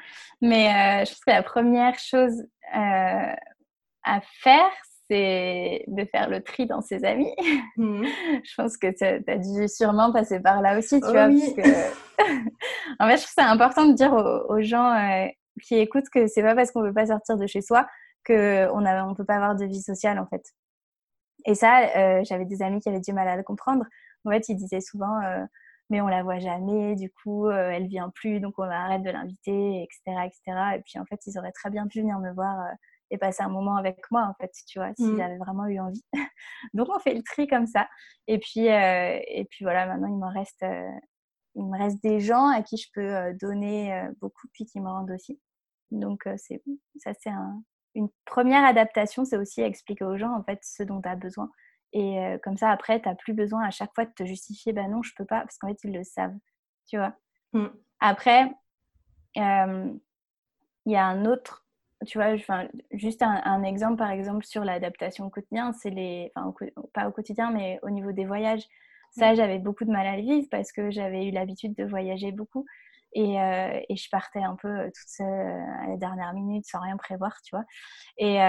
Mais 0.43 0.67
euh, 0.67 1.05
je 1.07 1.11
pense 1.11 1.25
que 1.25 1.31
la 1.31 1.43
première 1.43 1.99
chose 1.99 2.45
à 2.71 4.21
faire, 4.43 4.71
c'est 5.11 5.85
de 5.87 6.05
faire 6.07 6.29
le 6.29 6.43
tri 6.43 6.67
dans 6.67 6.81
ses 6.81 7.05
amis. 7.05 7.35
Mmh. 7.77 8.05
je 8.45 8.55
pense 8.57 8.77
que 8.77 8.87
tu 8.91 9.05
as 9.05 9.39
dû 9.39 9.69
sûrement 9.69 10.13
passer 10.13 10.41
par 10.41 10.63
là 10.63 10.79
aussi, 10.79 11.01
tu 11.01 11.07
vois. 11.07 11.29
Parce 11.29 11.53
que... 11.55 11.61
en 12.99 13.09
fait, 13.09 13.17
je 13.17 13.23
trouve 13.23 13.35
c'est 13.35 13.41
important 13.43 13.87
de 13.87 13.93
dire 13.93 14.13
aux, 14.13 14.63
gens 14.63 14.93
euh, 14.93 15.27
qui 15.63 15.77
écoutent 15.77 16.09
que 16.13 16.27
c'est 16.27 16.43
pas 16.43 16.55
parce 16.55 16.71
qu'on 16.71 16.83
veut 16.83 16.95
pas 16.95 17.07
sortir 17.07 17.37
de 17.37 17.47
chez 17.47 17.61
soi 17.61 17.87
qu'on 18.27 18.35
ne 18.35 19.11
on 19.11 19.15
peut 19.15 19.25
pas 19.25 19.37
avoir 19.37 19.55
de 19.55 19.67
vie 19.67 19.83
sociale, 19.83 20.19
en 20.19 20.27
fait. 20.27 20.43
Et 21.47 21.55
ça, 21.55 21.89
euh, 21.97 22.25
j'avais 22.25 22.47
des 22.47 22.63
amis 22.63 22.81
qui 22.81 22.89
avaient 22.89 23.01
du 23.01 23.13
mal 23.13 23.29
à 23.29 23.37
le 23.37 23.43
comprendre. 23.43 23.85
En 24.25 24.31
fait, 24.31 24.49
ils 24.49 24.57
disaient 24.57 24.81
souvent, 24.81 25.21
euh, 25.21 25.45
mais 25.91 26.01
on 26.01 26.07
la 26.09 26.23
voit 26.23 26.39
jamais, 26.39 26.95
du 26.95 27.11
coup, 27.11 27.51
elle 27.51 27.87
vient 27.87 28.09
plus, 28.09 28.41
donc 28.41 28.55
on 28.57 28.63
arrête 28.63 29.03
de 29.03 29.11
l'inviter, 29.11 29.83
etc., 29.83 30.25
etc. 30.25 30.59
Et 30.77 30.81
puis, 30.81 30.99
en 30.99 31.05
fait, 31.05 31.21
ils 31.27 31.39
auraient 31.39 31.53
très 31.53 31.69
bien 31.69 31.87
pu 31.87 32.01
venir 32.01 32.19
me 32.19 32.33
voir 32.33 32.57
et 33.11 33.19
passer 33.19 33.43
un 33.43 33.49
moment 33.49 33.77
avec 33.77 33.99
moi, 34.11 34.23
en 34.29 34.35
fait, 34.41 34.51
tu 34.67 34.79
vois, 34.79 34.93
s'ils 34.95 35.15
mmh. 35.15 35.21
avaient 35.21 35.39
vraiment 35.39 35.67
eu 35.67 35.79
envie. 35.79 36.05
Donc, 36.75 36.89
on 36.89 36.99
fait 36.99 37.15
le 37.15 37.23
tri 37.23 37.47
comme 37.47 37.67
ça. 37.67 37.89
Et 38.27 38.39
puis, 38.39 38.69
euh, 38.69 39.19
et 39.27 39.45
puis 39.51 39.65
voilà, 39.65 39.87
maintenant, 39.87 40.09
il 40.09 40.19
me 40.19 40.33
reste, 40.33 40.63
euh, 40.63 40.91
il 41.55 41.65
me 41.65 41.79
reste 41.79 42.03
des 42.03 42.21
gens 42.21 42.49
à 42.49 42.63
qui 42.63 42.77
je 42.77 42.89
peux 42.93 43.15
euh, 43.15 43.33
donner 43.35 44.09
beaucoup, 44.21 44.49
puis 44.53 44.65
qui 44.67 44.81
me 44.81 44.89
rendent 44.89 45.11
aussi. 45.11 45.41
Donc, 45.91 46.27
c'est 46.37 46.63
ça, 46.97 47.13
c'est 47.21 47.31
une 47.95 48.09
première 48.25 48.65
adaptation, 48.65 49.25
c'est 49.25 49.37
aussi 49.37 49.61
expliquer 49.61 50.05
aux 50.05 50.17
gens, 50.17 50.35
en 50.35 50.43
fait, 50.43 50.59
ce 50.63 50.83
dont 50.83 51.01
tu 51.01 51.09
as 51.09 51.17
besoin. 51.17 51.51
Et 51.93 52.19
comme 52.43 52.57
ça, 52.57 52.71
après, 52.71 53.01
tu 53.01 53.09
n'as 53.09 53.15
plus 53.15 53.35
besoin 53.35 53.63
à 53.65 53.71
chaque 53.71 53.95
fois 53.95 54.05
de 54.05 54.11
te 54.11 54.25
justifier, 54.25 54.73
bah 54.73 54.89
non, 54.89 55.03
je 55.05 55.13
peux 55.17 55.25
pas, 55.25 55.43
parce 55.43 55.59
qu'en 55.59 55.69
fait, 55.69 55.79
ils 55.85 55.93
le 55.93 56.03
savent, 56.03 56.35
tu 56.89 56.97
vois. 56.97 57.15
Mmh. 57.53 57.67
Après, 58.01 58.51
il 59.37 60.01
y 60.87 60.97
a 60.97 61.07
un 61.07 61.25
autre 61.25 61.64
tu 62.05 62.19
vois, 62.19 62.37
juste 62.93 63.23
un, 63.23 63.63
exemple, 63.63 63.97
par 63.97 64.11
exemple, 64.11 64.45
sur 64.45 64.65
l'adaptation 64.65 65.27
au 65.27 65.31
quotidien, 65.31 65.73
c'est 65.73 65.91
les, 65.91 66.33
enfin, 66.35 66.55
pas 66.93 67.09
au 67.09 67.13
quotidien, 67.13 67.51
mais 67.51 67.79
au 67.83 67.91
niveau 67.91 68.13
des 68.13 68.25
voyages. 68.25 68.65
Ça, 69.11 69.33
mmh. 69.33 69.37
j'avais 69.37 69.59
beaucoup 69.59 69.85
de 69.85 69.91
mal 69.91 70.07
à 70.07 70.17
le 70.17 70.23
vivre 70.23 70.49
parce 70.51 70.73
que 70.73 70.91
j'avais 70.91 71.27
eu 71.29 71.31
l'habitude 71.31 71.75
de 71.75 71.85
voyager 71.85 72.33
beaucoup. 72.33 72.65
Et, 73.13 73.41
euh, 73.41 73.81
et, 73.89 73.97
je 73.97 74.09
partais 74.11 74.43
un 74.43 74.57
peu 74.57 74.87
toute 74.87 75.09
seule 75.09 75.29
à 75.29 75.87
la 75.89 75.97
dernière 75.97 76.33
minute 76.33 76.67
sans 76.67 76.81
rien 76.81 76.97
prévoir, 76.97 77.41
tu 77.45 77.55
vois. 77.55 77.65
Et, 78.19 78.41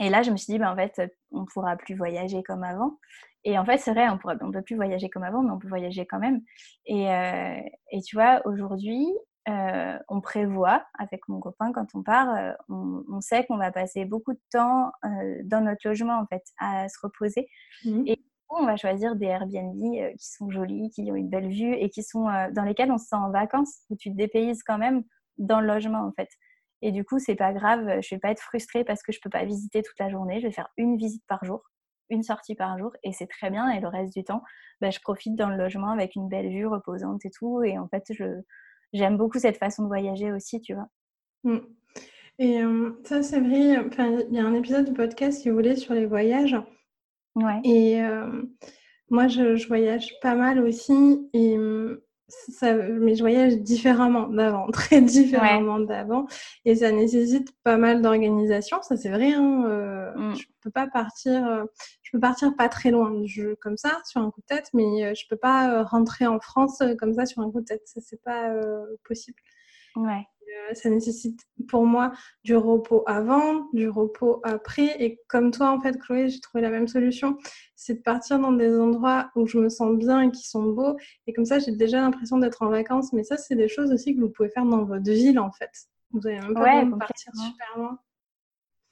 et 0.00 0.10
là, 0.10 0.22
je 0.22 0.30
me 0.30 0.36
suis 0.36 0.52
dit, 0.52 0.58
ben, 0.58 0.70
en 0.70 0.76
fait, 0.76 1.02
on 1.32 1.40
ne 1.40 1.46
pourra 1.46 1.76
plus 1.76 1.94
voyager 1.94 2.42
comme 2.42 2.62
avant. 2.62 2.98
Et 3.44 3.58
en 3.58 3.64
fait, 3.64 3.78
c'est 3.78 3.92
vrai, 3.92 4.08
on 4.08 4.14
ne 4.14 4.44
on 4.44 4.52
peut 4.52 4.62
plus 4.62 4.76
voyager 4.76 5.08
comme 5.08 5.22
avant, 5.22 5.42
mais 5.42 5.50
on 5.50 5.58
peut 5.58 5.68
voyager 5.68 6.06
quand 6.06 6.18
même. 6.18 6.42
Et, 6.86 7.10
euh, 7.10 7.60
et 7.92 8.00
tu 8.02 8.16
vois, 8.16 8.42
aujourd'hui, 8.46 9.06
euh, 9.48 9.98
on 10.08 10.20
prévoit 10.20 10.84
avec 10.98 11.26
mon 11.28 11.40
copain 11.40 11.72
quand 11.72 11.86
on 11.94 12.02
part, 12.02 12.34
euh, 12.36 12.52
on, 12.68 13.20
sait 13.20 13.44
qu'on 13.46 13.56
va 13.56 13.72
passer 13.72 14.04
beaucoup 14.04 14.32
de 14.32 14.40
temps 14.50 14.92
dans 15.44 15.62
notre 15.62 15.86
logement 15.88 16.18
en 16.18 16.26
fait 16.26 16.42
à 16.58 16.88
se 16.88 16.98
reposer. 17.02 17.48
Mmh. 17.84 18.02
Et 18.06 18.24
on 18.50 18.64
va 18.64 18.76
choisir 18.76 19.16
des 19.16 19.26
Airbnb 19.26 19.82
qui 20.18 20.26
sont 20.26 20.50
jolis, 20.50 20.90
qui 20.90 21.10
ont 21.10 21.16
une 21.16 21.28
belle 21.28 21.48
vue 21.48 21.74
et 21.74 21.90
qui 21.90 22.02
sont 22.02 22.24
dans 22.52 22.64
lesquels 22.64 22.90
on 22.90 22.98
se 22.98 23.06
sent 23.06 23.16
en 23.16 23.30
vacances, 23.30 23.82
où 23.90 23.96
tu 23.96 24.10
te 24.10 24.16
dépayses 24.16 24.62
quand 24.62 24.78
même 24.78 25.02
dans 25.38 25.60
le 25.60 25.66
logement 25.66 26.00
en 26.00 26.12
fait. 26.12 26.28
Et 26.82 26.92
du 26.92 27.04
coup, 27.04 27.18
c'est 27.18 27.34
pas 27.34 27.52
grave, 27.52 28.00
je 28.02 28.14
vais 28.14 28.20
pas 28.20 28.30
être 28.30 28.40
frustrée 28.40 28.84
parce 28.84 29.02
que 29.02 29.12
je 29.12 29.20
peux 29.20 29.30
pas 29.30 29.44
visiter 29.44 29.82
toute 29.82 29.98
la 29.98 30.10
journée. 30.10 30.40
Je 30.40 30.46
vais 30.46 30.52
faire 30.52 30.68
une 30.76 30.96
visite 30.96 31.24
par 31.26 31.44
jour, 31.44 31.62
une 32.08 32.22
sortie 32.22 32.54
par 32.54 32.78
jour, 32.78 32.92
et 33.02 33.12
c'est 33.12 33.26
très 33.26 33.50
bien. 33.50 33.68
Et 33.70 33.80
le 33.80 33.88
reste 33.88 34.14
du 34.14 34.24
temps, 34.24 34.42
bah, 34.80 34.90
je 34.90 35.00
profite 35.00 35.34
dans 35.34 35.48
le 35.48 35.56
logement 35.56 35.90
avec 35.90 36.14
une 36.14 36.28
belle 36.28 36.48
vue 36.48 36.66
reposante 36.66 37.24
et 37.24 37.30
tout. 37.30 37.62
Et 37.62 37.78
en 37.78 37.88
fait, 37.88 38.04
je 38.10 38.42
j'aime 38.92 39.16
beaucoup 39.16 39.38
cette 39.38 39.56
façon 39.56 39.82
de 39.82 39.88
voyager 39.88 40.32
aussi, 40.32 40.60
tu 40.60 40.74
vois. 40.74 40.88
Mmh. 41.44 41.58
Et 42.40 42.60
ça, 43.02 43.22
c'est 43.22 43.40
vrai. 43.40 43.84
il 44.30 44.34
y 44.34 44.38
a 44.38 44.46
un 44.46 44.54
épisode 44.54 44.86
du 44.86 44.92
podcast 44.92 45.42
qui 45.42 45.50
voulait 45.50 45.74
sur 45.74 45.94
les 45.94 46.06
voyages. 46.06 46.56
Ouais. 47.34 47.60
Et 47.64 48.00
moi, 49.10 49.26
je, 49.26 49.56
je, 49.56 49.66
voyage 49.66 50.14
pas 50.22 50.36
mal 50.36 50.60
aussi. 50.60 51.28
Et 51.32 51.56
ça, 52.28 52.74
mais 52.74 53.14
je 53.14 53.22
voyage 53.22 53.56
différemment 53.58 54.28
d'avant, 54.28 54.66
très 54.72 55.00
différemment 55.00 55.80
d'avant, 55.80 56.26
et 56.64 56.76
ça 56.76 56.90
nécessite 56.92 57.52
pas 57.62 57.76
mal 57.76 58.02
d'organisation. 58.02 58.82
Ça 58.82 58.96
c'est 58.96 59.08
vrai. 59.08 59.32
Hein, 59.32 59.64
euh, 59.66 60.12
mm. 60.14 60.36
Je 60.36 60.44
peux 60.60 60.70
pas 60.70 60.86
partir, 60.86 61.46
euh, 61.46 61.64
je 62.02 62.10
peux 62.12 62.20
partir 62.20 62.54
pas 62.56 62.68
très 62.68 62.90
loin, 62.90 63.22
je, 63.24 63.54
comme 63.54 63.76
ça 63.76 64.00
sur 64.04 64.20
un 64.20 64.30
coup 64.30 64.40
de 64.40 64.46
tête, 64.46 64.70
mais 64.74 65.04
euh, 65.04 65.14
je 65.14 65.24
peux 65.28 65.36
pas 65.36 65.82
rentrer 65.84 66.26
en 66.26 66.40
France 66.40 66.82
comme 66.98 67.14
ça 67.14 67.26
sur 67.26 67.42
un 67.42 67.50
coup 67.50 67.60
de 67.60 67.66
tête. 67.66 67.82
Ça 67.86 68.00
c'est 68.04 68.22
pas 68.22 68.52
possible. 69.04 69.38
Ouais. 69.96 70.26
Euh, 70.58 70.74
ça 70.74 70.90
nécessite 70.90 71.40
pour 71.68 71.86
moi 71.86 72.12
du 72.44 72.56
repos 72.56 73.02
avant, 73.06 73.68
du 73.72 73.88
repos 73.88 74.40
après. 74.44 74.96
Et 75.02 75.20
comme 75.28 75.50
toi, 75.50 75.70
en 75.70 75.80
fait, 75.80 75.98
Chloé, 75.98 76.28
j'ai 76.28 76.40
trouvé 76.40 76.62
la 76.62 76.70
même 76.70 76.88
solution. 76.88 77.36
C'est 77.76 77.94
de 77.94 78.02
partir 78.02 78.38
dans 78.38 78.52
des 78.52 78.78
endroits 78.78 79.30
où 79.36 79.46
je 79.46 79.58
me 79.58 79.68
sens 79.68 79.96
bien 79.96 80.22
et 80.22 80.30
qui 80.30 80.46
sont 80.48 80.64
beaux. 80.64 80.96
Et 81.26 81.32
comme 81.32 81.44
ça, 81.44 81.58
j'ai 81.58 81.72
déjà 81.72 82.00
l'impression 82.00 82.38
d'être 82.38 82.62
en 82.62 82.68
vacances. 82.68 83.12
Mais 83.12 83.24
ça, 83.24 83.36
c'est 83.36 83.56
des 83.56 83.68
choses 83.68 83.92
aussi 83.92 84.14
que 84.14 84.20
vous 84.20 84.30
pouvez 84.30 84.48
faire 84.48 84.64
dans 84.64 84.84
votre 84.84 85.10
ville, 85.10 85.38
en 85.38 85.52
fait. 85.52 85.70
Vous 86.12 86.20
n'avez 86.20 86.40
même 86.40 86.54
pas 86.54 86.60
besoin 86.60 86.84
de 86.84 86.96
partir 86.96 87.32
super 87.34 87.76
loin. 87.76 87.98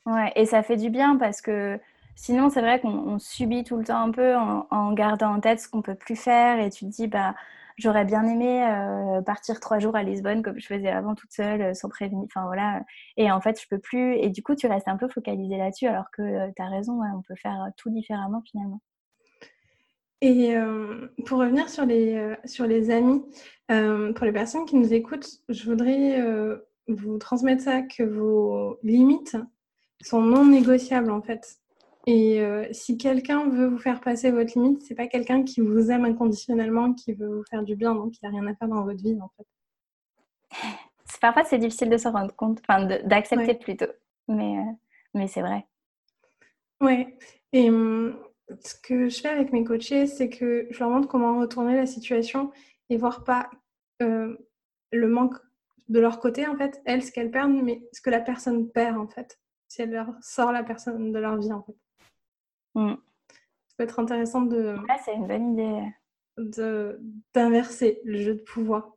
Ouais, 0.06 0.32
et 0.37 0.46
ça 0.46 0.62
fait 0.62 0.76
du 0.76 0.90
bien 0.90 1.16
parce 1.16 1.40
que 1.40 1.80
sinon, 2.14 2.49
c'est 2.49 2.61
vrai 2.61 2.80
qu'on 2.80 3.18
subit 3.18 3.64
tout 3.64 3.76
le 3.76 3.85
temps 3.85 4.00
un 4.00 4.12
peu 4.12 4.37
en, 4.37 4.66
en 4.70 4.92
gardant 4.92 5.35
en 5.35 5.40
tête 5.40 5.61
ce 5.61 5.68
qu'on 5.68 5.82
peut 5.82 5.96
plus 5.96 6.14
faire. 6.14 6.61
Et 6.61 6.70
tu 6.70 6.85
te 6.85 6.90
dis, 6.90 7.08
bah 7.08 7.35
J'aurais 7.78 8.06
bien 8.06 8.26
aimé 8.26 8.64
euh, 8.64 9.21
partir 9.21 9.61
trois 9.61 9.78
jours 9.78 9.97
à 9.97 10.02
Lisbonne 10.02 10.42
comme 10.42 10.59
je 10.59 10.66
faisais 10.66 10.88
avant 10.88 11.14
toute 11.14 11.33
seule, 11.33 11.61
euh, 11.61 11.75
sans 11.75 11.90
prévenir. 11.90 12.25
Enfin 12.25 12.47
voilà. 12.47 12.83
Et 13.18 13.30
en 13.30 13.40
fait, 13.42 13.61
je 13.61 13.68
peux 13.68 13.78
plus. 13.78 14.14
Et 14.16 14.30
du 14.30 14.42
coup, 14.42 14.54
tu 14.54 14.66
restes 14.66 14.88
un 14.88 14.97
peu 14.97 15.09
focalisé 15.09 15.59
là-dessus, 15.59 15.87
alors 15.87 16.11
que 16.11 16.23
euh, 16.23 16.49
tu 16.56 16.62
as 16.62 16.68
raison, 16.68 17.00
on 17.02 17.21
peut 17.21 17.35
faire 17.37 17.66
tout 17.76 17.90
différemment 17.90 18.42
finalement. 18.50 18.80
Et 20.23 20.56
pour 21.26 21.38
revenir 21.38 21.68
sur 21.68 21.85
les, 21.85 22.35
sur 22.47 22.66
les 22.66 22.90
amis, 22.90 23.23
pour 23.68 24.25
les 24.25 24.33
personnes 24.33 24.64
qui 24.64 24.76
nous 24.76 24.95
écoutent, 24.95 25.28
je 25.50 25.71
voudrais 25.71 26.25
vous 26.88 27.18
transmettre 27.18 27.62
ça, 27.62 27.83
que 27.83 28.02
vos 28.02 28.78
limites 28.83 29.37
sont 30.02 30.23
non 30.23 30.47
négociables 30.47 31.11
en 31.11 31.21
fait. 31.21 31.59
Et 32.06 32.40
euh, 32.40 32.66
si 32.70 32.96
quelqu'un 32.96 33.48
veut 33.48 33.66
vous 33.66 33.78
faire 33.78 34.00
passer 34.00 34.30
votre 34.30 34.56
limite, 34.56 34.82
c'est 34.82 34.94
pas 34.94 35.08
quelqu'un 35.08 35.42
qui 35.42 35.60
vous 35.60 35.90
aime 35.90 36.04
inconditionnellement, 36.04 36.94
qui 36.94 37.12
veut 37.12 37.38
vous 37.38 37.44
faire 37.50 37.64
du 37.64 37.75
bien, 37.75 37.96
donc 37.96 38.14
il 38.16 38.20
n'a 38.22 38.30
rien 38.30 38.46
à 38.46 38.54
faire 38.54 38.68
dans 38.68 38.84
votre 38.84 39.02
vie 39.02 39.18
en 39.20 39.30
fait. 39.36 39.46
Parfois 41.20 41.44
c'est 41.44 41.58
difficile 41.58 41.90
de 41.90 41.96
se 41.96 42.06
rendre 42.06 42.34
compte, 42.34 42.60
enfin 42.60 42.84
d'accepter 42.84 43.54
plutôt, 43.54 43.90
mais, 44.28 44.58
euh, 44.58 44.72
mais 45.14 45.26
c'est 45.26 45.40
vrai. 45.40 45.66
Ouais. 46.80 47.16
Et 47.52 47.70
hum, 47.70 48.16
ce 48.60 48.75
que 48.80 49.08
je 49.08 49.20
fais 49.20 49.28
avec 49.28 49.52
mes 49.52 49.64
coachés, 49.64 50.06
c'est 50.06 50.28
que 50.28 50.68
je 50.70 50.78
leur 50.78 50.90
montre 50.90 51.08
comment 51.08 51.40
retourner 51.40 51.75
la 51.75 51.86
situation 51.86 52.52
et 52.88 52.96
voir 52.96 53.25
pas 53.25 53.50
euh, 54.02 54.36
le 54.92 55.08
manque 55.08 55.34
de 55.88 55.98
leur 55.98 56.20
côté 56.20 56.46
en 56.46 56.56
fait, 56.56 56.80
elles 56.84 57.02
ce 57.02 57.10
qu'elles 57.10 57.32
perdent, 57.32 57.60
mais 57.62 57.82
ce 57.92 58.00
que 58.00 58.10
la 58.10 58.20
personne 58.20 58.70
perd 58.70 58.96
en 58.96 59.08
fait, 59.08 59.40
si 59.66 59.82
elle 59.82 59.90
leur 59.90 60.12
sort 60.20 60.52
la 60.52 60.62
personne 60.62 61.10
de 61.10 61.18
leur 61.18 61.36
vie 61.38 61.52
en 61.52 61.62
fait. 61.62 61.76
Mm. 62.76 62.95
Ça 63.68 63.75
peut 63.78 63.85
être 63.85 63.99
intéressant 63.99 64.42
de. 64.42 64.76
c'est 65.04 65.14
une 65.14 65.26
bonne 65.26 65.52
idée. 65.52 65.83
d'inverser 67.35 68.00
le 68.04 68.21
jeu 68.21 68.35
de 68.35 68.42
pouvoir. 68.42 68.92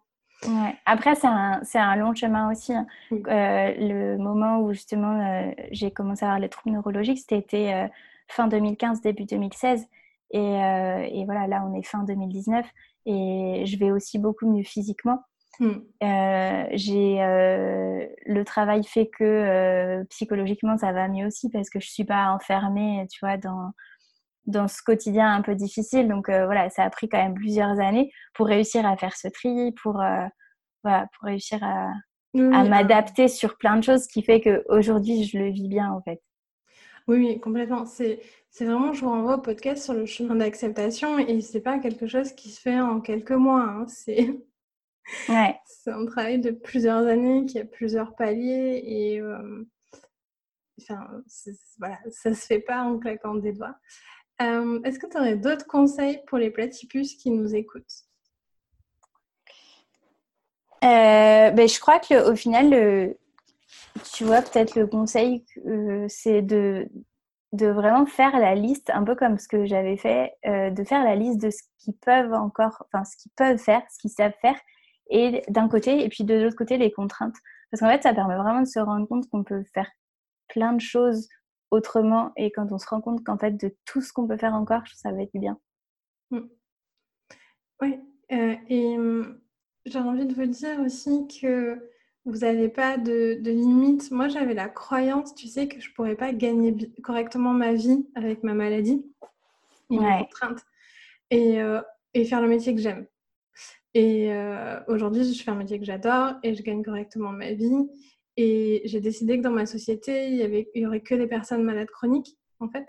Ouais. 0.46 0.76
Après, 0.86 1.16
c'est 1.16 1.28
un, 1.28 1.62
un, 1.74 1.96
long 1.96 2.14
chemin 2.14 2.52
aussi. 2.52 2.74
Hein. 2.74 2.88
Euh, 3.12 3.74
le 3.78 4.18
moment 4.18 4.60
où 4.60 4.72
justement 4.72 5.20
euh, 5.20 5.52
j'ai 5.72 5.92
commencé 5.92 6.24
à 6.24 6.30
avoir 6.30 6.40
les 6.40 6.50
troubles 6.50 6.76
neurologiques, 6.76 7.24
c'était 7.28 7.74
euh, 7.74 7.88
fin 8.28 8.48
2015, 8.48 9.02
début 9.02 9.26
2016. 9.26 9.88
Et, 10.32 10.38
et, 10.38 11.26
voilà, 11.26 11.48
là, 11.48 11.66
on 11.68 11.74
est 11.74 11.82
fin 11.82 12.04
2019 12.04 12.64
et 13.08 13.64
je 13.66 13.80
vais 13.80 13.90
aussi 13.90 14.20
beaucoup 14.20 14.48
mieux 14.48 14.64
physiquement. 14.64 15.24
Mm. 15.60 15.82
j'ai 16.74 17.18
le 18.26 18.44
travail 18.44 18.84
fait 18.84 19.08
que 19.08 20.04
psychologiquement 20.10 20.78
ça 20.78 20.94
va 20.94 21.08
mieux 21.08 21.28
aussi 21.28 21.50
parce 21.50 21.70
que 21.70 21.80
je 21.80 21.90
suis 21.90 22.06
pas 22.06 22.32
enfermée, 22.32 23.06
tu 23.12 23.20
vois, 23.22 23.38
dans 23.38 23.72
dans 24.46 24.68
ce 24.68 24.82
quotidien 24.82 25.32
un 25.32 25.42
peu 25.42 25.56
difficile. 25.56 26.08
Donc 26.08 26.30
voilà, 26.30 26.70
ça 26.70 26.84
a 26.84 26.90
pris 26.90 27.10
quand 27.10 27.22
même 27.22 27.36
plusieurs 27.36 27.80
années 27.80 28.12
pour 28.34 28.48
réussir 28.48 28.86
à 28.86 28.96
faire 28.98 29.16
ce 29.16 29.28
tri, 29.28 29.74
pour 29.84 30.02
voilà, 30.84 31.08
pour 31.14 31.26
réussir 31.26 31.60
à, 31.62 31.92
à 32.36 32.64
m'adapter 32.64 33.28
sur 33.28 33.58
plein 33.58 33.76
de 33.76 33.84
choses, 33.84 34.08
qui 34.08 34.24
fait 34.24 34.42
qu'aujourd'hui 34.42 35.26
je 35.26 35.38
le 35.38 35.50
vis 35.50 35.68
bien 35.68 35.92
en 35.92 36.02
fait. 36.02 36.22
Oui, 37.10 37.18
oui, 37.18 37.40
complètement. 37.40 37.86
C'est, 37.86 38.20
c'est 38.52 38.66
vraiment, 38.66 38.94
je 38.94 39.02
vous 39.02 39.10
renvoie 39.10 39.38
au 39.38 39.42
podcast 39.42 39.84
sur 39.84 39.96
le 39.96 40.06
chemin 40.06 40.36
d'acceptation 40.36 41.18
et 41.18 41.42
c'est 41.42 41.62
pas 41.62 41.80
quelque 41.80 42.06
chose 42.06 42.34
qui 42.34 42.50
se 42.50 42.62
fait 42.62 42.80
en 42.80 43.02
quelques 43.02 43.32
mois. 43.32 43.64
Hein. 43.64 43.86
C'est, 43.88 44.30
Ouais. 45.28 45.56
C'est 45.66 45.92
un 45.92 46.06
travail 46.06 46.40
de 46.40 46.52
plusieurs 46.52 47.06
années 47.08 47.46
qui 47.46 47.60
a 47.60 47.66
plusieurs 47.66 48.16
paliers 48.16 48.82
et 48.86 49.22
euh, 49.22 49.68
enfin, 50.82 51.08
voilà, 51.78 51.98
ça 52.10 52.34
se 52.34 52.46
fait 52.46 52.60
pas 52.60 52.84
en 52.84 53.00
claquant 53.00 53.36
des 53.36 53.54
doigts. 53.54 53.76
Euh, 54.42 54.82
est-ce 54.84 55.00
que 55.00 55.08
tu 55.08 55.18
aurais 55.18 55.36
d'autres 55.36 55.68
conseils 55.68 56.22
pour 56.28 56.38
les 56.38 56.52
platypus 56.52 57.16
qui 57.16 57.32
nous 57.32 57.56
écoutent? 57.56 58.06
Euh, 60.84 61.52
ben, 61.52 61.68
Je 61.68 61.80
crois 61.80 62.00
qu'au 62.00 62.36
final, 62.36 62.70
le, 62.70 63.18
tu 64.14 64.24
vois, 64.24 64.42
peut-être 64.42 64.76
le 64.76 64.88
conseil, 64.88 65.44
c'est 66.08 66.42
de, 66.42 66.88
de 67.52 67.68
vraiment 67.68 68.06
faire 68.06 68.40
la 68.40 68.56
liste, 68.56 68.90
un 68.92 69.04
peu 69.04 69.16
comme 69.16 69.38
ce 69.38 69.50
que 69.50 69.66
j'avais 69.66 69.98
fait, 69.98 70.34
de 70.46 70.84
faire 70.86 71.04
la 71.04 71.16
liste 71.16 71.42
de 71.42 71.50
ce 71.50 71.64
qu'ils 71.80 71.98
peuvent 71.98 72.34
encore, 72.34 72.86
enfin, 72.86 73.04
ce 73.04 73.18
qu'ils 73.18 73.32
peuvent 73.36 73.58
faire, 73.58 73.82
ce 73.92 74.00
qu'ils 74.00 74.12
savent 74.12 74.38
faire, 74.42 74.58
et 75.10 75.44
d'un 75.50 75.68
côté, 75.68 76.04
et 76.04 76.10
puis 76.10 76.24
de 76.24 76.36
l'autre 76.36 76.56
côté, 76.56 76.78
les 76.78 76.92
contraintes. 76.92 77.36
Parce 77.72 77.82
qu'en 77.82 77.90
fait, 77.90 78.04
ça 78.04 78.14
permet 78.14 78.36
vraiment 78.36 78.62
de 78.62 78.68
se 78.68 78.80
rendre 78.80 79.08
compte 79.08 79.30
qu'on 79.30 79.44
peut 79.44 79.64
faire 79.74 79.90
plein 80.48 80.74
de 80.74 80.82
choses 80.82 81.28
autrement, 81.72 82.32
et 82.36 82.52
quand 82.52 82.72
on 82.72 82.80
se 82.80 82.88
rend 82.88 83.02
compte 83.02 83.24
qu'en 83.24 83.38
fait, 83.38 83.52
de 83.52 83.76
tout 83.86 84.02
ce 84.02 84.12
qu'on 84.12 84.28
peut 84.28 84.38
faire 84.38 84.54
encore, 84.54 84.82
ça 84.96 85.12
va 85.12 85.22
être 85.22 85.32
bien. 85.34 85.60
Mmh. 86.32 86.40
Oui, 87.82 88.00
euh, 88.32 88.56
et 88.68 88.98
mmh, 88.98 89.40
j'ai 89.86 90.00
envie 90.00 90.26
de 90.26 90.34
vous 90.34 90.46
dire 90.46 90.80
aussi 90.82 91.28
que 91.28 91.90
vous 92.26 92.40
n'avez 92.40 92.70
pas 92.70 92.98
de, 92.98 93.40
de 93.42 93.52
limite. 93.52 94.12
Moi, 94.12 94.28
j'avais 94.28 94.54
la 94.54 94.68
croyance, 94.68 95.34
tu 95.36 95.48
sais, 95.48 95.68
que 95.68 95.80
je 95.80 95.90
ne 95.90 95.94
pourrais 95.94 96.16
pas 96.16 96.34
gagner 96.34 96.76
correctement 97.04 97.54
ma 97.54 97.74
vie 97.74 98.08
avec 98.16 98.44
ma 98.44 98.54
maladie 98.54 99.06
et 99.90 99.98
mes 99.98 100.20
contraintes 100.20 100.66
et, 101.32 101.62
euh, 101.62 101.82
et 102.14 102.26
faire 102.26 102.42
le 102.42 102.48
métier 102.48 102.76
que 102.76 102.82
j'aime. 102.82 103.08
Et 103.94 104.32
euh, 104.32 104.80
aujourd'hui, 104.88 105.34
je 105.34 105.44
fais 105.44 105.52
un 105.52 105.56
métier 105.56 105.80
que 105.80 105.86
j'adore 105.86 106.34
et 106.44 106.54
je 106.54 106.62
gagne 106.62 106.84
correctement 106.84 107.32
ma 107.32 107.54
vie. 107.54 107.90
Et 108.38 108.82
j'ai 108.86 109.02
décidé 109.02 109.38
que 109.38 109.44
dans 109.44 109.52
ma 109.52 109.66
société, 109.66 110.28
il 110.28 110.36
y, 110.36 110.44
avait, 110.44 110.70
il 110.76 110.84
y 110.84 110.86
aurait 110.86 111.02
que 111.02 111.16
des 111.16 111.28
personnes 111.28 111.64
malades 111.64 111.90
chroniques, 111.90 112.38
en 112.60 112.70
fait. 112.70 112.86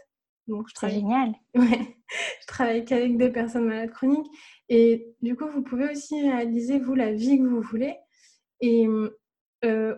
Donc, 0.46 0.68
je 0.68 0.74
travaille... 0.74 0.96
génial. 0.96 1.34
Ouais, 1.54 1.96
je 2.42 2.46
travaille 2.46 2.84
qu'avec 2.84 3.16
des 3.16 3.30
personnes 3.30 3.66
malades 3.66 3.90
chroniques. 3.90 4.26
Et 4.68 5.14
du 5.22 5.36
coup, 5.36 5.48
vous 5.48 5.62
pouvez 5.62 5.90
aussi 5.90 6.20
réaliser, 6.20 6.78
vous, 6.78 6.94
la 6.94 7.12
vie 7.12 7.38
que 7.38 7.44
vous 7.44 7.60
voulez. 7.60 7.96
Et 8.60 8.86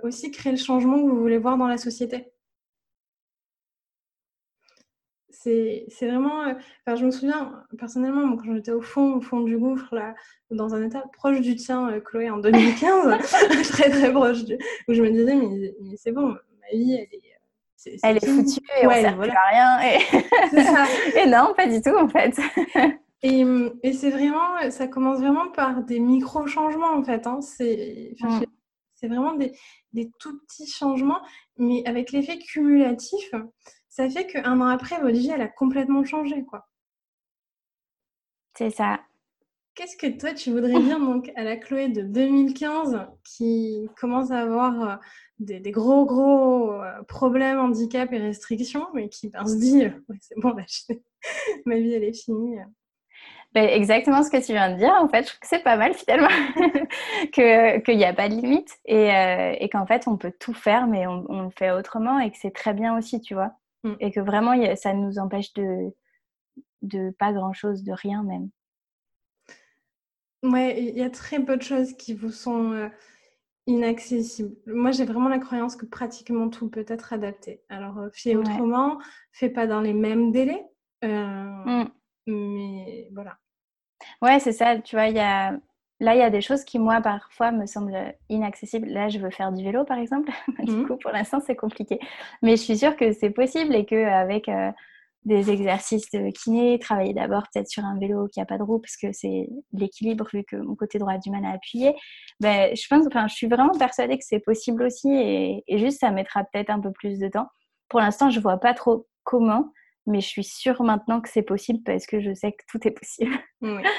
aussi 0.02 0.30
créer 0.30 0.52
le 0.52 0.58
changement 0.58 0.96
que 1.02 1.08
vous 1.08 1.20
voulez 1.20 1.38
voir 1.38 1.56
dans 1.58 1.68
la 1.68 1.78
société. 1.78 2.31
C'est 5.42 6.06
vraiment. 6.06 6.42
Euh, 6.42 6.54
enfin, 6.86 6.96
je 6.96 7.04
me 7.04 7.10
souviens 7.10 7.64
personnellement, 7.78 8.36
quand 8.36 8.54
j'étais 8.54 8.72
au 8.72 8.80
fond, 8.80 9.16
au 9.16 9.20
fond 9.20 9.40
du 9.40 9.58
gouffre, 9.58 9.94
là, 9.94 10.14
dans 10.50 10.74
un 10.74 10.86
état 10.86 11.02
proche 11.12 11.40
du 11.40 11.56
tien, 11.56 11.90
euh, 11.90 12.00
Chloé, 12.00 12.30
en 12.30 12.38
2015, 12.38 13.18
très 13.70 13.90
très 13.90 14.12
proche, 14.12 14.44
du, 14.44 14.54
où 14.88 14.92
je 14.92 15.02
me 15.02 15.10
disais, 15.10 15.34
mais, 15.34 15.96
c'est 15.96 16.12
bon, 16.12 16.28
ma 16.28 16.78
vie, 16.78 16.94
elle 16.94 17.18
est. 17.18 17.28
Elle 18.04 18.18
est 18.18 18.24
foutue 18.24 18.60
et 18.80 18.86
ouais, 18.86 18.98
on 18.98 19.02
sert 19.02 19.16
voilà. 19.16 19.32
plus 19.32 19.36
à 19.36 19.48
rien. 19.48 19.80
Et... 19.80 20.62
Ça. 20.62 20.84
et 21.20 21.26
non, 21.26 21.52
pas 21.56 21.66
du 21.66 21.82
tout 21.82 21.96
en 21.96 22.08
fait. 22.08 22.38
et, 23.24 23.44
et 23.82 23.92
c'est 23.92 24.10
vraiment, 24.10 24.70
ça 24.70 24.86
commence 24.86 25.18
vraiment 25.18 25.48
par 25.48 25.82
des 25.82 25.98
micro-changements 25.98 26.94
en 26.94 27.02
fait. 27.02 27.26
Hein. 27.26 27.40
C'est 27.40 28.14
mm. 28.20 29.08
vraiment 29.08 29.34
des, 29.34 29.50
des 29.92 30.12
tout 30.20 30.38
petits 30.46 30.70
changements, 30.70 31.22
mais 31.58 31.82
avec 31.84 32.12
l'effet 32.12 32.38
cumulatif 32.38 33.32
ça 33.92 34.08
fait 34.08 34.26
qu'un 34.26 34.58
an 34.58 34.68
après, 34.68 34.98
votre 35.00 35.18
vie, 35.18 35.30
elle 35.30 35.42
a 35.42 35.48
complètement 35.48 36.02
changé, 36.02 36.44
quoi. 36.46 36.66
C'est 38.56 38.70
ça. 38.70 39.00
Qu'est-ce 39.74 39.98
que 39.98 40.06
toi, 40.18 40.32
tu 40.32 40.50
voudrais 40.50 40.80
dire 40.80 40.98
donc 41.00 41.30
à 41.36 41.44
la 41.44 41.58
Chloé 41.58 41.88
de 41.88 42.00
2015 42.00 43.06
qui 43.22 43.90
commence 43.98 44.30
à 44.30 44.40
avoir 44.40 44.82
euh, 44.82 44.96
des, 45.40 45.60
gros, 45.70 46.06
gros 46.06 46.72
euh, 46.72 47.02
problèmes, 47.02 47.58
handicaps 47.58 48.10
et 48.14 48.18
restrictions, 48.18 48.86
mais 48.94 49.10
qui 49.10 49.28
ben, 49.28 49.46
se 49.46 49.56
dit, 49.56 49.84
c'est 50.20 50.40
bon, 50.40 50.54
ma 51.66 51.76
vie, 51.76 51.92
elle 51.92 52.04
est 52.04 52.18
finie. 52.18 52.56
Ben, 53.52 53.68
exactement 53.68 54.22
ce 54.22 54.30
que 54.30 54.42
tu 54.42 54.52
viens 54.52 54.72
de 54.72 54.78
dire. 54.78 54.94
En 55.02 55.08
fait, 55.08 55.24
je 55.24 55.28
trouve 55.28 55.40
que 55.40 55.48
c'est 55.48 55.62
pas 55.62 55.76
mal 55.76 55.92
finalement, 55.92 56.28
qu'il 57.34 57.96
n'y 57.98 58.04
a 58.06 58.14
pas 58.14 58.30
de 58.30 58.36
limite 58.36 58.78
et, 58.86 59.14
euh, 59.14 59.54
et 59.60 59.68
qu'en 59.68 59.84
fait, 59.84 60.08
on 60.08 60.16
peut 60.16 60.32
tout 60.40 60.54
faire, 60.54 60.86
mais 60.86 61.06
on, 61.06 61.26
on, 61.28 61.42
le 61.42 61.50
fait 61.50 61.72
autrement 61.72 62.18
et 62.20 62.30
que 62.30 62.38
c'est 62.40 62.54
très 62.54 62.72
bien 62.72 62.96
aussi, 62.96 63.20
tu 63.20 63.34
vois. 63.34 63.52
Mm. 63.84 63.94
Et 64.00 64.10
que 64.10 64.20
vraiment, 64.20 64.54
ça 64.76 64.94
nous 64.94 65.18
empêche 65.18 65.52
de, 65.54 65.92
de 66.82 67.10
pas 67.18 67.32
grand-chose, 67.32 67.82
de 67.82 67.92
rien 67.92 68.22
même. 68.22 68.50
Ouais, 70.42 70.82
il 70.82 70.96
y 70.96 71.02
a 71.02 71.10
très 71.10 71.38
peu 71.44 71.56
de 71.56 71.62
choses 71.62 71.92
qui 71.96 72.14
vous 72.14 72.32
sont 72.32 72.72
euh, 72.72 72.88
inaccessibles. 73.66 74.56
Moi, 74.66 74.90
j'ai 74.90 75.04
vraiment 75.04 75.28
la 75.28 75.38
croyance 75.38 75.76
que 75.76 75.86
pratiquement 75.86 76.48
tout 76.48 76.68
peut 76.68 76.84
être 76.88 77.12
adapté. 77.12 77.62
Alors, 77.68 77.98
euh, 77.98 78.08
fais 78.12 78.34
autrement, 78.34 78.98
fais 79.30 79.50
pas 79.50 79.68
dans 79.68 79.80
les 79.80 79.92
mêmes 79.94 80.32
délais. 80.32 80.66
Euh, 81.04 81.44
mm. 81.64 81.90
Mais 82.26 83.08
voilà. 83.12 83.38
Ouais, 84.20 84.40
c'est 84.40 84.52
ça. 84.52 84.80
Tu 84.80 84.96
vois, 84.96 85.06
il 85.06 85.16
y 85.16 85.20
a 85.20 85.58
Là, 86.00 86.14
il 86.14 86.18
y 86.18 86.22
a 86.22 86.30
des 86.30 86.40
choses 86.40 86.64
qui, 86.64 86.78
moi, 86.78 87.00
parfois, 87.00 87.52
me 87.52 87.66
semblent 87.66 88.14
inaccessibles. 88.28 88.88
Là, 88.88 89.08
je 89.08 89.18
veux 89.18 89.30
faire 89.30 89.52
du 89.52 89.62
vélo, 89.62 89.84
par 89.84 89.98
exemple. 89.98 90.32
du 90.64 90.72
mmh. 90.72 90.86
coup, 90.86 90.96
pour 90.96 91.12
l'instant, 91.12 91.38
c'est 91.46 91.54
compliqué. 91.54 92.00
Mais 92.42 92.56
je 92.56 92.62
suis 92.62 92.78
sûre 92.78 92.96
que 92.96 93.12
c'est 93.12 93.30
possible 93.30 93.74
et 93.74 93.84
qu'avec 93.84 94.48
euh, 94.48 94.72
des 95.24 95.50
exercices 95.50 96.10
de 96.10 96.30
kiné, 96.30 96.78
travailler 96.78 97.14
d'abord 97.14 97.44
peut-être 97.52 97.68
sur 97.68 97.84
un 97.84 97.98
vélo 97.98 98.26
qui 98.28 98.40
n'a 98.40 98.46
pas 98.46 98.58
de 98.58 98.62
roue, 98.62 98.80
parce 98.80 98.96
que 98.96 99.12
c'est 99.12 99.48
l'équilibre, 99.72 100.26
vu 100.32 100.42
que 100.44 100.56
mon 100.56 100.74
côté 100.74 100.98
droit 100.98 101.12
a 101.12 101.18
du 101.18 101.30
mal 101.30 101.44
à 101.44 101.52
appuyer. 101.52 101.94
Ben, 102.40 102.74
je 102.74 102.86
pense, 102.88 103.06
enfin, 103.06 103.28
je 103.28 103.34
suis 103.34 103.46
vraiment 103.46 103.76
persuadée 103.78 104.18
que 104.18 104.24
c'est 104.24 104.40
possible 104.40 104.82
aussi 104.82 105.08
et, 105.12 105.78
juste, 105.78 106.00
ça 106.00 106.10
mettra 106.10 106.44
peut-être 106.44 106.70
un 106.70 106.80
peu 106.80 106.90
plus 106.90 107.18
de 107.18 107.28
temps. 107.28 107.46
Pour 107.88 108.00
l'instant, 108.00 108.30
je 108.30 108.38
ne 108.38 108.42
vois 108.42 108.58
pas 108.58 108.74
trop 108.74 109.06
comment, 109.22 109.72
mais 110.06 110.20
je 110.20 110.26
suis 110.26 110.44
sûre 110.44 110.82
maintenant 110.82 111.20
que 111.20 111.28
c'est 111.28 111.42
possible 111.42 111.80
parce 111.84 112.06
que 112.06 112.20
je 112.20 112.34
sais 112.34 112.52
que 112.52 112.64
tout 112.68 112.86
est 112.86 112.92
possible. 112.92 113.34
Oui. 113.60 113.82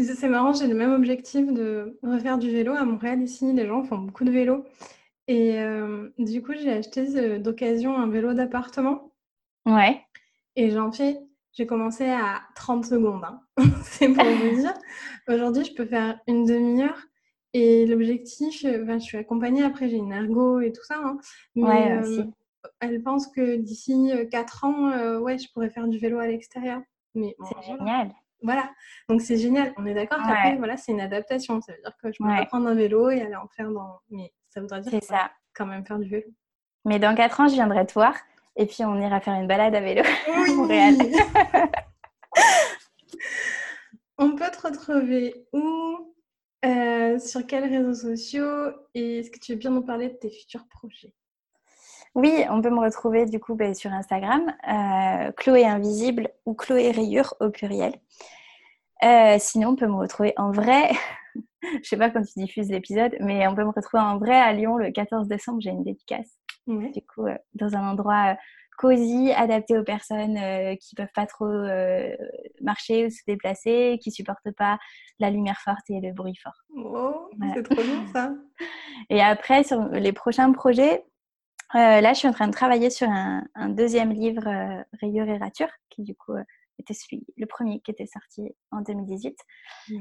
C'est 0.00 0.28
marrant, 0.28 0.52
j'ai 0.52 0.68
le 0.68 0.74
même 0.74 0.92
objectif 0.92 1.52
de 1.52 1.98
refaire 2.02 2.38
du 2.38 2.50
vélo. 2.50 2.72
À 2.72 2.84
Montréal, 2.84 3.20
ici, 3.22 3.52
les 3.52 3.66
gens 3.66 3.82
font 3.82 3.98
beaucoup 3.98 4.24
de 4.24 4.30
vélo. 4.30 4.64
Et 5.26 5.58
euh, 5.60 6.08
du 6.18 6.42
coup, 6.42 6.52
j'ai 6.54 6.72
acheté 6.72 7.38
d'occasion 7.38 7.96
un 7.96 8.08
vélo 8.08 8.32
d'appartement. 8.32 9.12
Ouais. 9.66 10.00
Et 10.56 10.70
j'en 10.70 10.92
fais, 10.92 11.18
j'ai 11.52 11.66
commencé 11.66 12.08
à 12.08 12.42
30 12.54 12.86
secondes. 12.86 13.24
Hein. 13.24 13.40
C'est 13.82 14.08
pour 14.08 14.24
vous 14.24 14.60
dire. 14.60 14.74
Aujourd'hui, 15.28 15.64
je 15.64 15.74
peux 15.74 15.84
faire 15.84 16.20
une 16.28 16.44
demi-heure. 16.44 17.02
Et 17.52 17.84
l'objectif, 17.86 18.62
ben, 18.64 19.00
je 19.00 19.04
suis 19.04 19.18
accompagnée. 19.18 19.64
Après, 19.64 19.88
j'ai 19.88 19.96
une 19.96 20.12
ergo 20.12 20.60
et 20.60 20.72
tout 20.72 20.84
ça. 20.84 21.00
Hein. 21.02 21.18
Mais 21.56 21.92
euh, 21.92 22.24
elle 22.80 23.02
pense 23.02 23.26
que 23.26 23.56
d'ici 23.56 24.12
4 24.30 24.64
ans, 24.64 25.18
ouais, 25.18 25.38
je 25.38 25.50
pourrais 25.52 25.70
faire 25.70 25.88
du 25.88 25.98
vélo 25.98 26.18
à 26.20 26.28
l'extérieur. 26.28 26.80
Mais 27.14 27.34
c'est 27.42 27.66
génial. 27.66 28.12
Voilà, 28.42 28.70
donc 29.08 29.20
c'est 29.20 29.36
génial. 29.36 29.72
On 29.76 29.86
est 29.86 29.94
d'accord 29.94 30.18
qu'après, 30.18 30.56
voilà, 30.56 30.76
c'est 30.76 30.92
une 30.92 31.00
adaptation. 31.00 31.60
Ça 31.60 31.72
veut 31.72 31.80
dire 31.80 31.96
que 32.02 32.12
je 32.12 32.18
peux 32.18 32.28
pas 32.28 32.46
prendre 32.46 32.68
un 32.68 32.74
vélo 32.74 33.10
et 33.10 33.20
aller 33.20 33.36
en 33.36 33.48
faire 33.48 33.70
dans. 33.70 34.00
Mais 34.10 34.32
ça 34.48 34.60
voudrait 34.60 34.80
dire 34.80 35.00
que 35.00 35.04
ça. 35.04 35.30
quand 35.54 35.66
même 35.66 35.84
faire 35.84 35.98
du 35.98 36.08
vélo. 36.08 36.26
Mais 36.84 36.98
dans 36.98 37.14
4 37.14 37.40
ans, 37.40 37.48
je 37.48 37.54
viendrai 37.54 37.84
te 37.86 37.94
voir 37.94 38.14
et 38.56 38.66
puis 38.66 38.84
on 38.84 39.00
ira 39.00 39.20
faire 39.20 39.34
une 39.34 39.46
balade 39.46 39.74
à 39.74 39.80
vélo 39.80 40.02
oui. 40.28 40.54
Montréal. 40.56 40.96
on 44.18 44.34
peut 44.34 44.50
te 44.50 44.66
retrouver 44.66 45.46
où 45.52 46.14
euh, 46.64 47.18
Sur 47.18 47.46
quels 47.46 47.64
réseaux 47.64 47.94
sociaux 47.94 48.70
Et 48.94 49.20
est-ce 49.20 49.30
que 49.30 49.38
tu 49.38 49.52
veux 49.52 49.58
bien 49.58 49.70
nous 49.70 49.82
parler 49.82 50.08
de 50.08 50.14
tes 50.14 50.30
futurs 50.30 50.66
projets? 50.68 51.14
Oui, 52.18 52.44
on 52.50 52.60
peut 52.60 52.70
me 52.70 52.80
retrouver 52.80 53.26
du 53.26 53.38
coup 53.38 53.54
ben, 53.54 53.74
sur 53.74 53.92
Instagram, 53.92 54.52
euh, 54.68 55.30
Chloé 55.36 55.64
Invisible 55.64 56.28
ou 56.46 56.54
Chloé 56.54 56.90
Rayure 56.90 57.34
au 57.38 57.50
pluriel. 57.50 57.94
Euh, 59.04 59.36
sinon, 59.38 59.68
on 59.68 59.76
peut 59.76 59.86
me 59.86 59.94
retrouver 59.94 60.34
en 60.36 60.50
vrai, 60.50 60.90
je 61.62 61.88
sais 61.88 61.96
pas 61.96 62.10
quand 62.10 62.24
tu 62.24 62.40
diffuses 62.40 62.70
l'épisode, 62.70 63.14
mais 63.20 63.46
on 63.46 63.54
peut 63.54 63.62
me 63.62 63.70
retrouver 63.70 64.02
en 64.02 64.18
vrai 64.18 64.34
à 64.34 64.52
Lyon 64.52 64.76
le 64.76 64.90
14 64.90 65.28
décembre, 65.28 65.60
j'ai 65.60 65.70
une 65.70 65.84
dédicace. 65.84 66.40
Du 66.66 67.00
coup, 67.06 67.26
euh, 67.26 67.36
dans 67.54 67.76
un 67.76 67.88
endroit 67.88 68.36
cosy, 68.78 69.32
adapté 69.36 69.78
aux 69.78 69.84
personnes 69.84 70.38
qui 70.78 70.94
peuvent 70.94 71.12
pas 71.14 71.26
trop 71.26 71.50
marcher 72.60 73.06
ou 73.06 73.10
se 73.10 73.22
déplacer, 73.26 73.98
qui 74.00 74.12
supportent 74.12 74.52
pas 74.56 74.78
la 75.18 75.30
lumière 75.30 75.58
forte 75.64 75.88
et 75.88 76.00
le 76.00 76.12
bruit 76.12 76.36
fort. 76.40 76.52
Oh, 76.76 77.28
c'est 77.54 77.62
trop 77.64 77.82
bien 77.82 78.06
ça. 78.12 78.32
Et 79.10 79.20
après, 79.20 79.64
sur 79.64 79.80
les 79.88 80.12
prochains 80.12 80.52
projets, 80.52 81.04
euh, 81.74 82.00
là, 82.00 82.12
je 82.14 82.18
suis 82.18 82.28
en 82.28 82.32
train 82.32 82.48
de 82.48 82.52
travailler 82.52 82.90
sur 82.90 83.08
un, 83.08 83.68
deuxième 83.68 84.12
livre, 84.12 84.46
euh, 84.46 84.82
Rayure 85.00 85.28
et 85.28 85.36
Rature, 85.36 85.68
qui 85.90 86.02
du 86.02 86.14
coup 86.14 86.32
euh, 86.32 86.42
était 86.78 86.94
celui, 86.94 87.26
le 87.36 87.46
premier 87.46 87.80
qui 87.80 87.90
était 87.90 88.06
sorti 88.06 88.54
en 88.70 88.80
2018. 88.80 89.36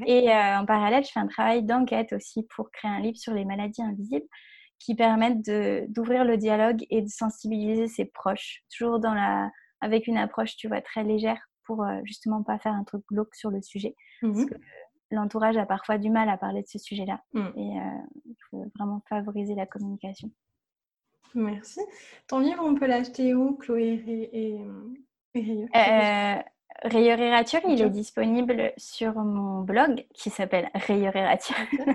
Et 0.06 0.32
en 0.32 0.66
parallèle, 0.66 1.04
je 1.04 1.12
fais 1.12 1.20
un 1.20 1.28
travail 1.28 1.64
d'enquête 1.64 2.14
aussi 2.14 2.46
pour 2.56 2.72
créer 2.72 2.92
un 2.92 3.00
livre 3.00 3.18
sur 3.18 3.34
les 3.34 3.46
maladies 3.46 3.82
invisibles 3.82 4.28
qui 4.80 4.94
permettent 4.96 5.42
d'ouvrir 5.90 6.24
le 6.24 6.38
dialogue 6.38 6.86
et 6.92 7.02
de 7.02 7.10
sensibiliser 7.10 7.88
ses 7.88 8.06
proches, 8.06 8.64
toujours 8.78 9.00
dans 9.00 9.16
la, 9.16 9.50
avec 9.82 10.06
une 10.06 10.18
approche, 10.18 10.56
tu 10.56 10.68
vois, 10.68 10.82
très 10.82 11.04
légère 11.04 11.40
pour 11.66 11.84
justement 12.04 12.44
pas 12.44 12.60
faire 12.60 12.74
un 12.74 12.84
truc 12.84 13.04
glauque 13.10 13.34
sur 13.34 13.50
le 13.50 13.62
sujet. 13.64 13.96
Parce 14.22 14.38
mmh 14.38 14.46
que 14.46 14.56
l'entourage 15.10 15.58
a 15.58 15.66
parfois 15.66 15.98
du 15.98 16.12
mal 16.12 16.30
à 16.30 16.38
parler 16.38 16.62
de 16.62 16.68
ce 16.68 16.78
sujet-là. 16.78 17.22
Mmh. 17.34 17.48
Et 17.56 17.78
il 18.26 18.36
faut 18.52 18.72
vraiment 18.76 19.02
favoriser 19.10 19.56
la 19.56 19.66
communication. 19.66 20.30
Merci. 21.36 21.82
Ton 22.28 22.40
livre, 22.40 22.64
on 22.66 22.76
peut 22.76 22.88
l'acheter 22.88 23.34
où, 23.34 23.56
Chloé 23.56 24.04
et, 24.08 24.56
et, 24.56 24.62
Rayure 25.36 25.68
euh, 25.76 26.42
Rayure 26.84 27.20
et 27.20 27.32
Rature, 27.32 27.62
il 27.68 27.82
est 27.82 27.90
disponible 27.90 28.72
sur 28.78 29.16
mon 29.16 29.62
blog 29.62 30.06
qui 30.14 30.30
s'appelle 30.30 30.70
rayeuretrature.fr. 30.74 31.94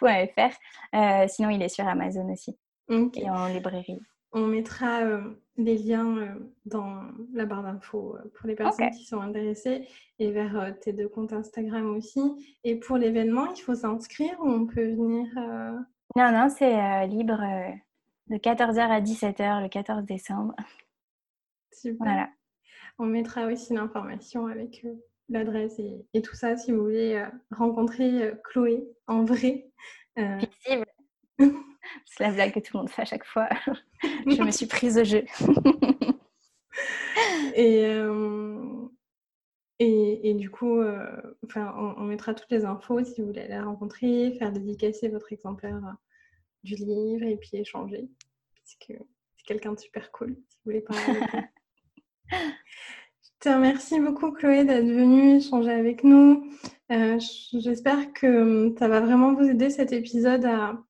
Euh, 0.94 1.26
sinon, 1.28 1.50
il 1.50 1.60
est 1.62 1.68
sur 1.68 1.86
Amazon 1.86 2.32
aussi 2.32 2.56
et 2.88 3.28
en 3.28 3.48
librairie. 3.48 4.00
On 4.32 4.46
mettra 4.46 5.00
euh, 5.00 5.20
les 5.56 5.76
liens 5.76 6.16
euh, 6.18 6.28
dans 6.64 7.02
la 7.32 7.44
barre 7.44 7.64
d'infos 7.64 8.16
pour 8.34 8.46
les 8.46 8.54
personnes 8.54 8.90
qui 8.90 9.04
sont 9.04 9.20
intéressées 9.20 9.88
et 10.18 10.30
vers 10.30 10.74
tes 10.80 10.92
deux 10.92 11.08
comptes 11.08 11.32
Instagram 11.32 11.96
aussi. 11.96 12.20
Et 12.62 12.76
pour 12.76 12.96
l'événement, 12.96 13.52
il 13.52 13.60
faut 13.60 13.74
s'inscrire 13.74 14.38
ou 14.40 14.48
on 14.48 14.66
peut 14.66 14.94
venir 14.94 15.26
Non, 16.16 16.30
non, 16.32 16.48
c'est 16.48 17.06
libre 17.08 17.42
de 18.28 18.36
14h 18.36 18.80
à 18.80 19.00
17h 19.00 19.62
le 19.62 19.68
14 19.68 20.04
décembre. 20.04 20.54
Super. 21.72 21.96
Voilà. 21.98 22.30
On 22.98 23.06
mettra 23.06 23.46
aussi 23.46 23.72
l'information 23.74 24.46
avec 24.46 24.84
euh, 24.84 24.94
l'adresse 25.28 25.78
et, 25.78 26.22
tout 26.22 26.36
ça 26.36 26.56
si 26.56 26.72
vous 26.72 26.82
voulez 26.82 27.14
euh, 27.14 27.26
rencontrer 27.50 28.22
euh, 28.22 28.34
Chloé 28.44 28.86
en 29.06 29.24
vrai. 29.24 29.70
C'est 32.06 32.20
la 32.20 32.30
blague 32.30 32.54
que 32.54 32.60
tout 32.60 32.76
le 32.76 32.80
monde 32.80 32.90
fait 32.90 33.02
à 33.02 33.06
chaque 33.06 33.26
fois. 33.26 33.48
Je 34.02 34.42
me 34.42 34.50
suis 34.50 34.66
prise 34.66 34.96
au 34.96 35.04
jeu. 35.04 35.24
et, 37.56 37.84
et, 39.80 40.34
du 40.34 40.50
coup, 40.50 40.80
enfin, 41.44 41.74
on, 41.76 41.94
on, 41.98 42.04
mettra 42.04 42.32
toutes 42.32 42.50
les 42.50 42.64
infos 42.64 43.04
si 43.04 43.20
vous 43.20 43.26
voulez 43.26 43.48
la 43.48 43.64
rencontrer, 43.64 44.32
faire 44.38 44.52
dédicacer 44.52 45.08
votre 45.08 45.32
exemplaire 45.32 45.96
du 46.64 46.74
livre 46.74 47.24
et 47.24 47.36
puis 47.36 47.58
échanger. 47.58 48.08
Parce 48.56 48.76
que 48.86 49.04
c'est 49.36 49.46
quelqu'un 49.46 49.72
de 49.72 49.78
super 49.78 50.10
cool, 50.10 50.36
si 50.48 50.58
vous 50.58 50.72
voulez 50.72 50.80
parler 50.80 51.20
Je 52.30 53.50
te 53.50 53.54
remercie 53.54 54.00
beaucoup, 54.00 54.32
Chloé, 54.32 54.64
d'être 54.64 54.86
venue 54.86 55.36
échanger 55.36 55.70
avec 55.70 56.02
nous. 56.02 56.50
Euh, 56.90 57.18
j'espère 57.52 58.12
que 58.14 58.26
hum, 58.26 58.76
ça 58.78 58.88
va 58.88 59.00
vraiment 59.00 59.34
vous 59.34 59.44
aider 59.44 59.68
cet 59.68 59.92
épisode 59.92 60.46
à, 60.46 60.82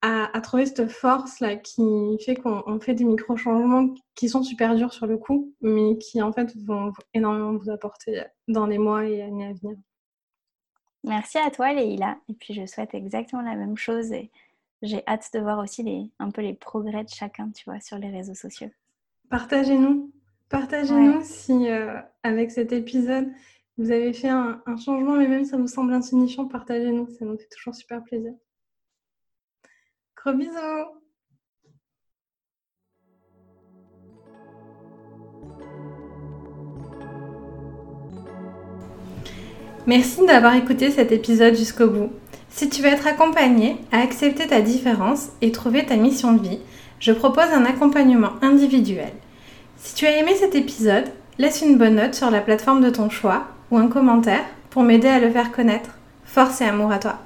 à, 0.00 0.40
trouver 0.40 0.66
cette 0.66 0.90
force-là 0.90 1.56
qui 1.56 1.82
fait 2.24 2.36
qu'on 2.36 2.80
fait 2.80 2.94
des 2.94 3.04
micro-changements 3.04 3.94
qui 4.14 4.28
sont 4.28 4.42
super 4.42 4.74
durs 4.74 4.94
sur 4.94 5.06
le 5.06 5.18
coup, 5.18 5.54
mais 5.60 5.98
qui 5.98 6.22
en 6.22 6.32
fait 6.32 6.56
vont 6.64 6.92
énormément 7.12 7.56
vous 7.56 7.70
apporter 7.70 8.22
dans 8.48 8.66
les 8.66 8.78
mois 8.78 9.04
et 9.04 9.20
années 9.20 9.48
à 9.48 9.52
venir. 9.52 9.76
Merci 11.04 11.38
à 11.38 11.50
toi, 11.50 11.72
Leïla. 11.72 12.18
Et 12.28 12.34
puis, 12.34 12.52
je 12.52 12.66
souhaite 12.66 12.94
exactement 12.94 13.42
la 13.42 13.54
même 13.54 13.76
chose. 13.76 14.12
Et 14.12 14.30
j'ai 14.86 15.02
hâte 15.06 15.30
de 15.34 15.40
voir 15.40 15.58
aussi 15.58 15.82
les, 15.82 16.10
un 16.18 16.30
peu 16.30 16.42
les 16.42 16.54
progrès 16.54 17.04
de 17.04 17.08
chacun, 17.08 17.50
tu 17.50 17.64
vois, 17.64 17.80
sur 17.80 17.98
les 17.98 18.10
réseaux 18.10 18.34
sociaux. 18.34 18.70
Partagez-nous. 19.30 20.12
Partagez-nous 20.48 21.22
si, 21.24 21.68
euh, 21.68 22.00
avec 22.22 22.50
cet 22.52 22.72
épisode, 22.72 23.28
vous 23.78 23.90
avez 23.90 24.12
fait 24.12 24.28
un, 24.28 24.62
un, 24.64 24.76
changement, 24.76 25.16
mais 25.16 25.28
même 25.28 25.44
ça 25.44 25.56
vous 25.56 25.66
semble 25.66 25.92
insignifiant, 25.92 26.46
partagez-nous. 26.46 27.08
Ça 27.10 27.24
nous 27.24 27.36
fait 27.36 27.48
toujours 27.48 27.74
super 27.74 28.02
plaisir. 28.02 28.32
Gros 30.16 30.32
bisous 30.32 30.96
Merci 39.86 40.26
d'avoir 40.26 40.56
écouté 40.56 40.90
cet 40.90 41.12
épisode 41.12 41.54
jusqu'au 41.54 41.88
bout. 41.88 42.10
Si 42.56 42.70
tu 42.70 42.80
veux 42.80 42.88
être 42.88 43.06
accompagné 43.06 43.76
à 43.92 43.98
accepter 43.98 44.46
ta 44.46 44.62
différence 44.62 45.28
et 45.42 45.52
trouver 45.52 45.84
ta 45.84 45.96
mission 45.96 46.32
de 46.32 46.48
vie, 46.48 46.58
je 47.00 47.12
propose 47.12 47.52
un 47.52 47.66
accompagnement 47.66 48.30
individuel. 48.40 49.12
Si 49.76 49.94
tu 49.94 50.06
as 50.06 50.16
aimé 50.16 50.32
cet 50.34 50.54
épisode, 50.54 51.04
laisse 51.36 51.60
une 51.60 51.76
bonne 51.76 51.96
note 51.96 52.14
sur 52.14 52.30
la 52.30 52.40
plateforme 52.40 52.80
de 52.82 52.88
ton 52.88 53.10
choix 53.10 53.44
ou 53.70 53.76
un 53.76 53.88
commentaire 53.88 54.46
pour 54.70 54.84
m'aider 54.84 55.06
à 55.06 55.20
le 55.20 55.28
faire 55.28 55.52
connaître. 55.52 55.90
Force 56.24 56.62
et 56.62 56.64
amour 56.64 56.92
à 56.92 56.98
toi. 56.98 57.18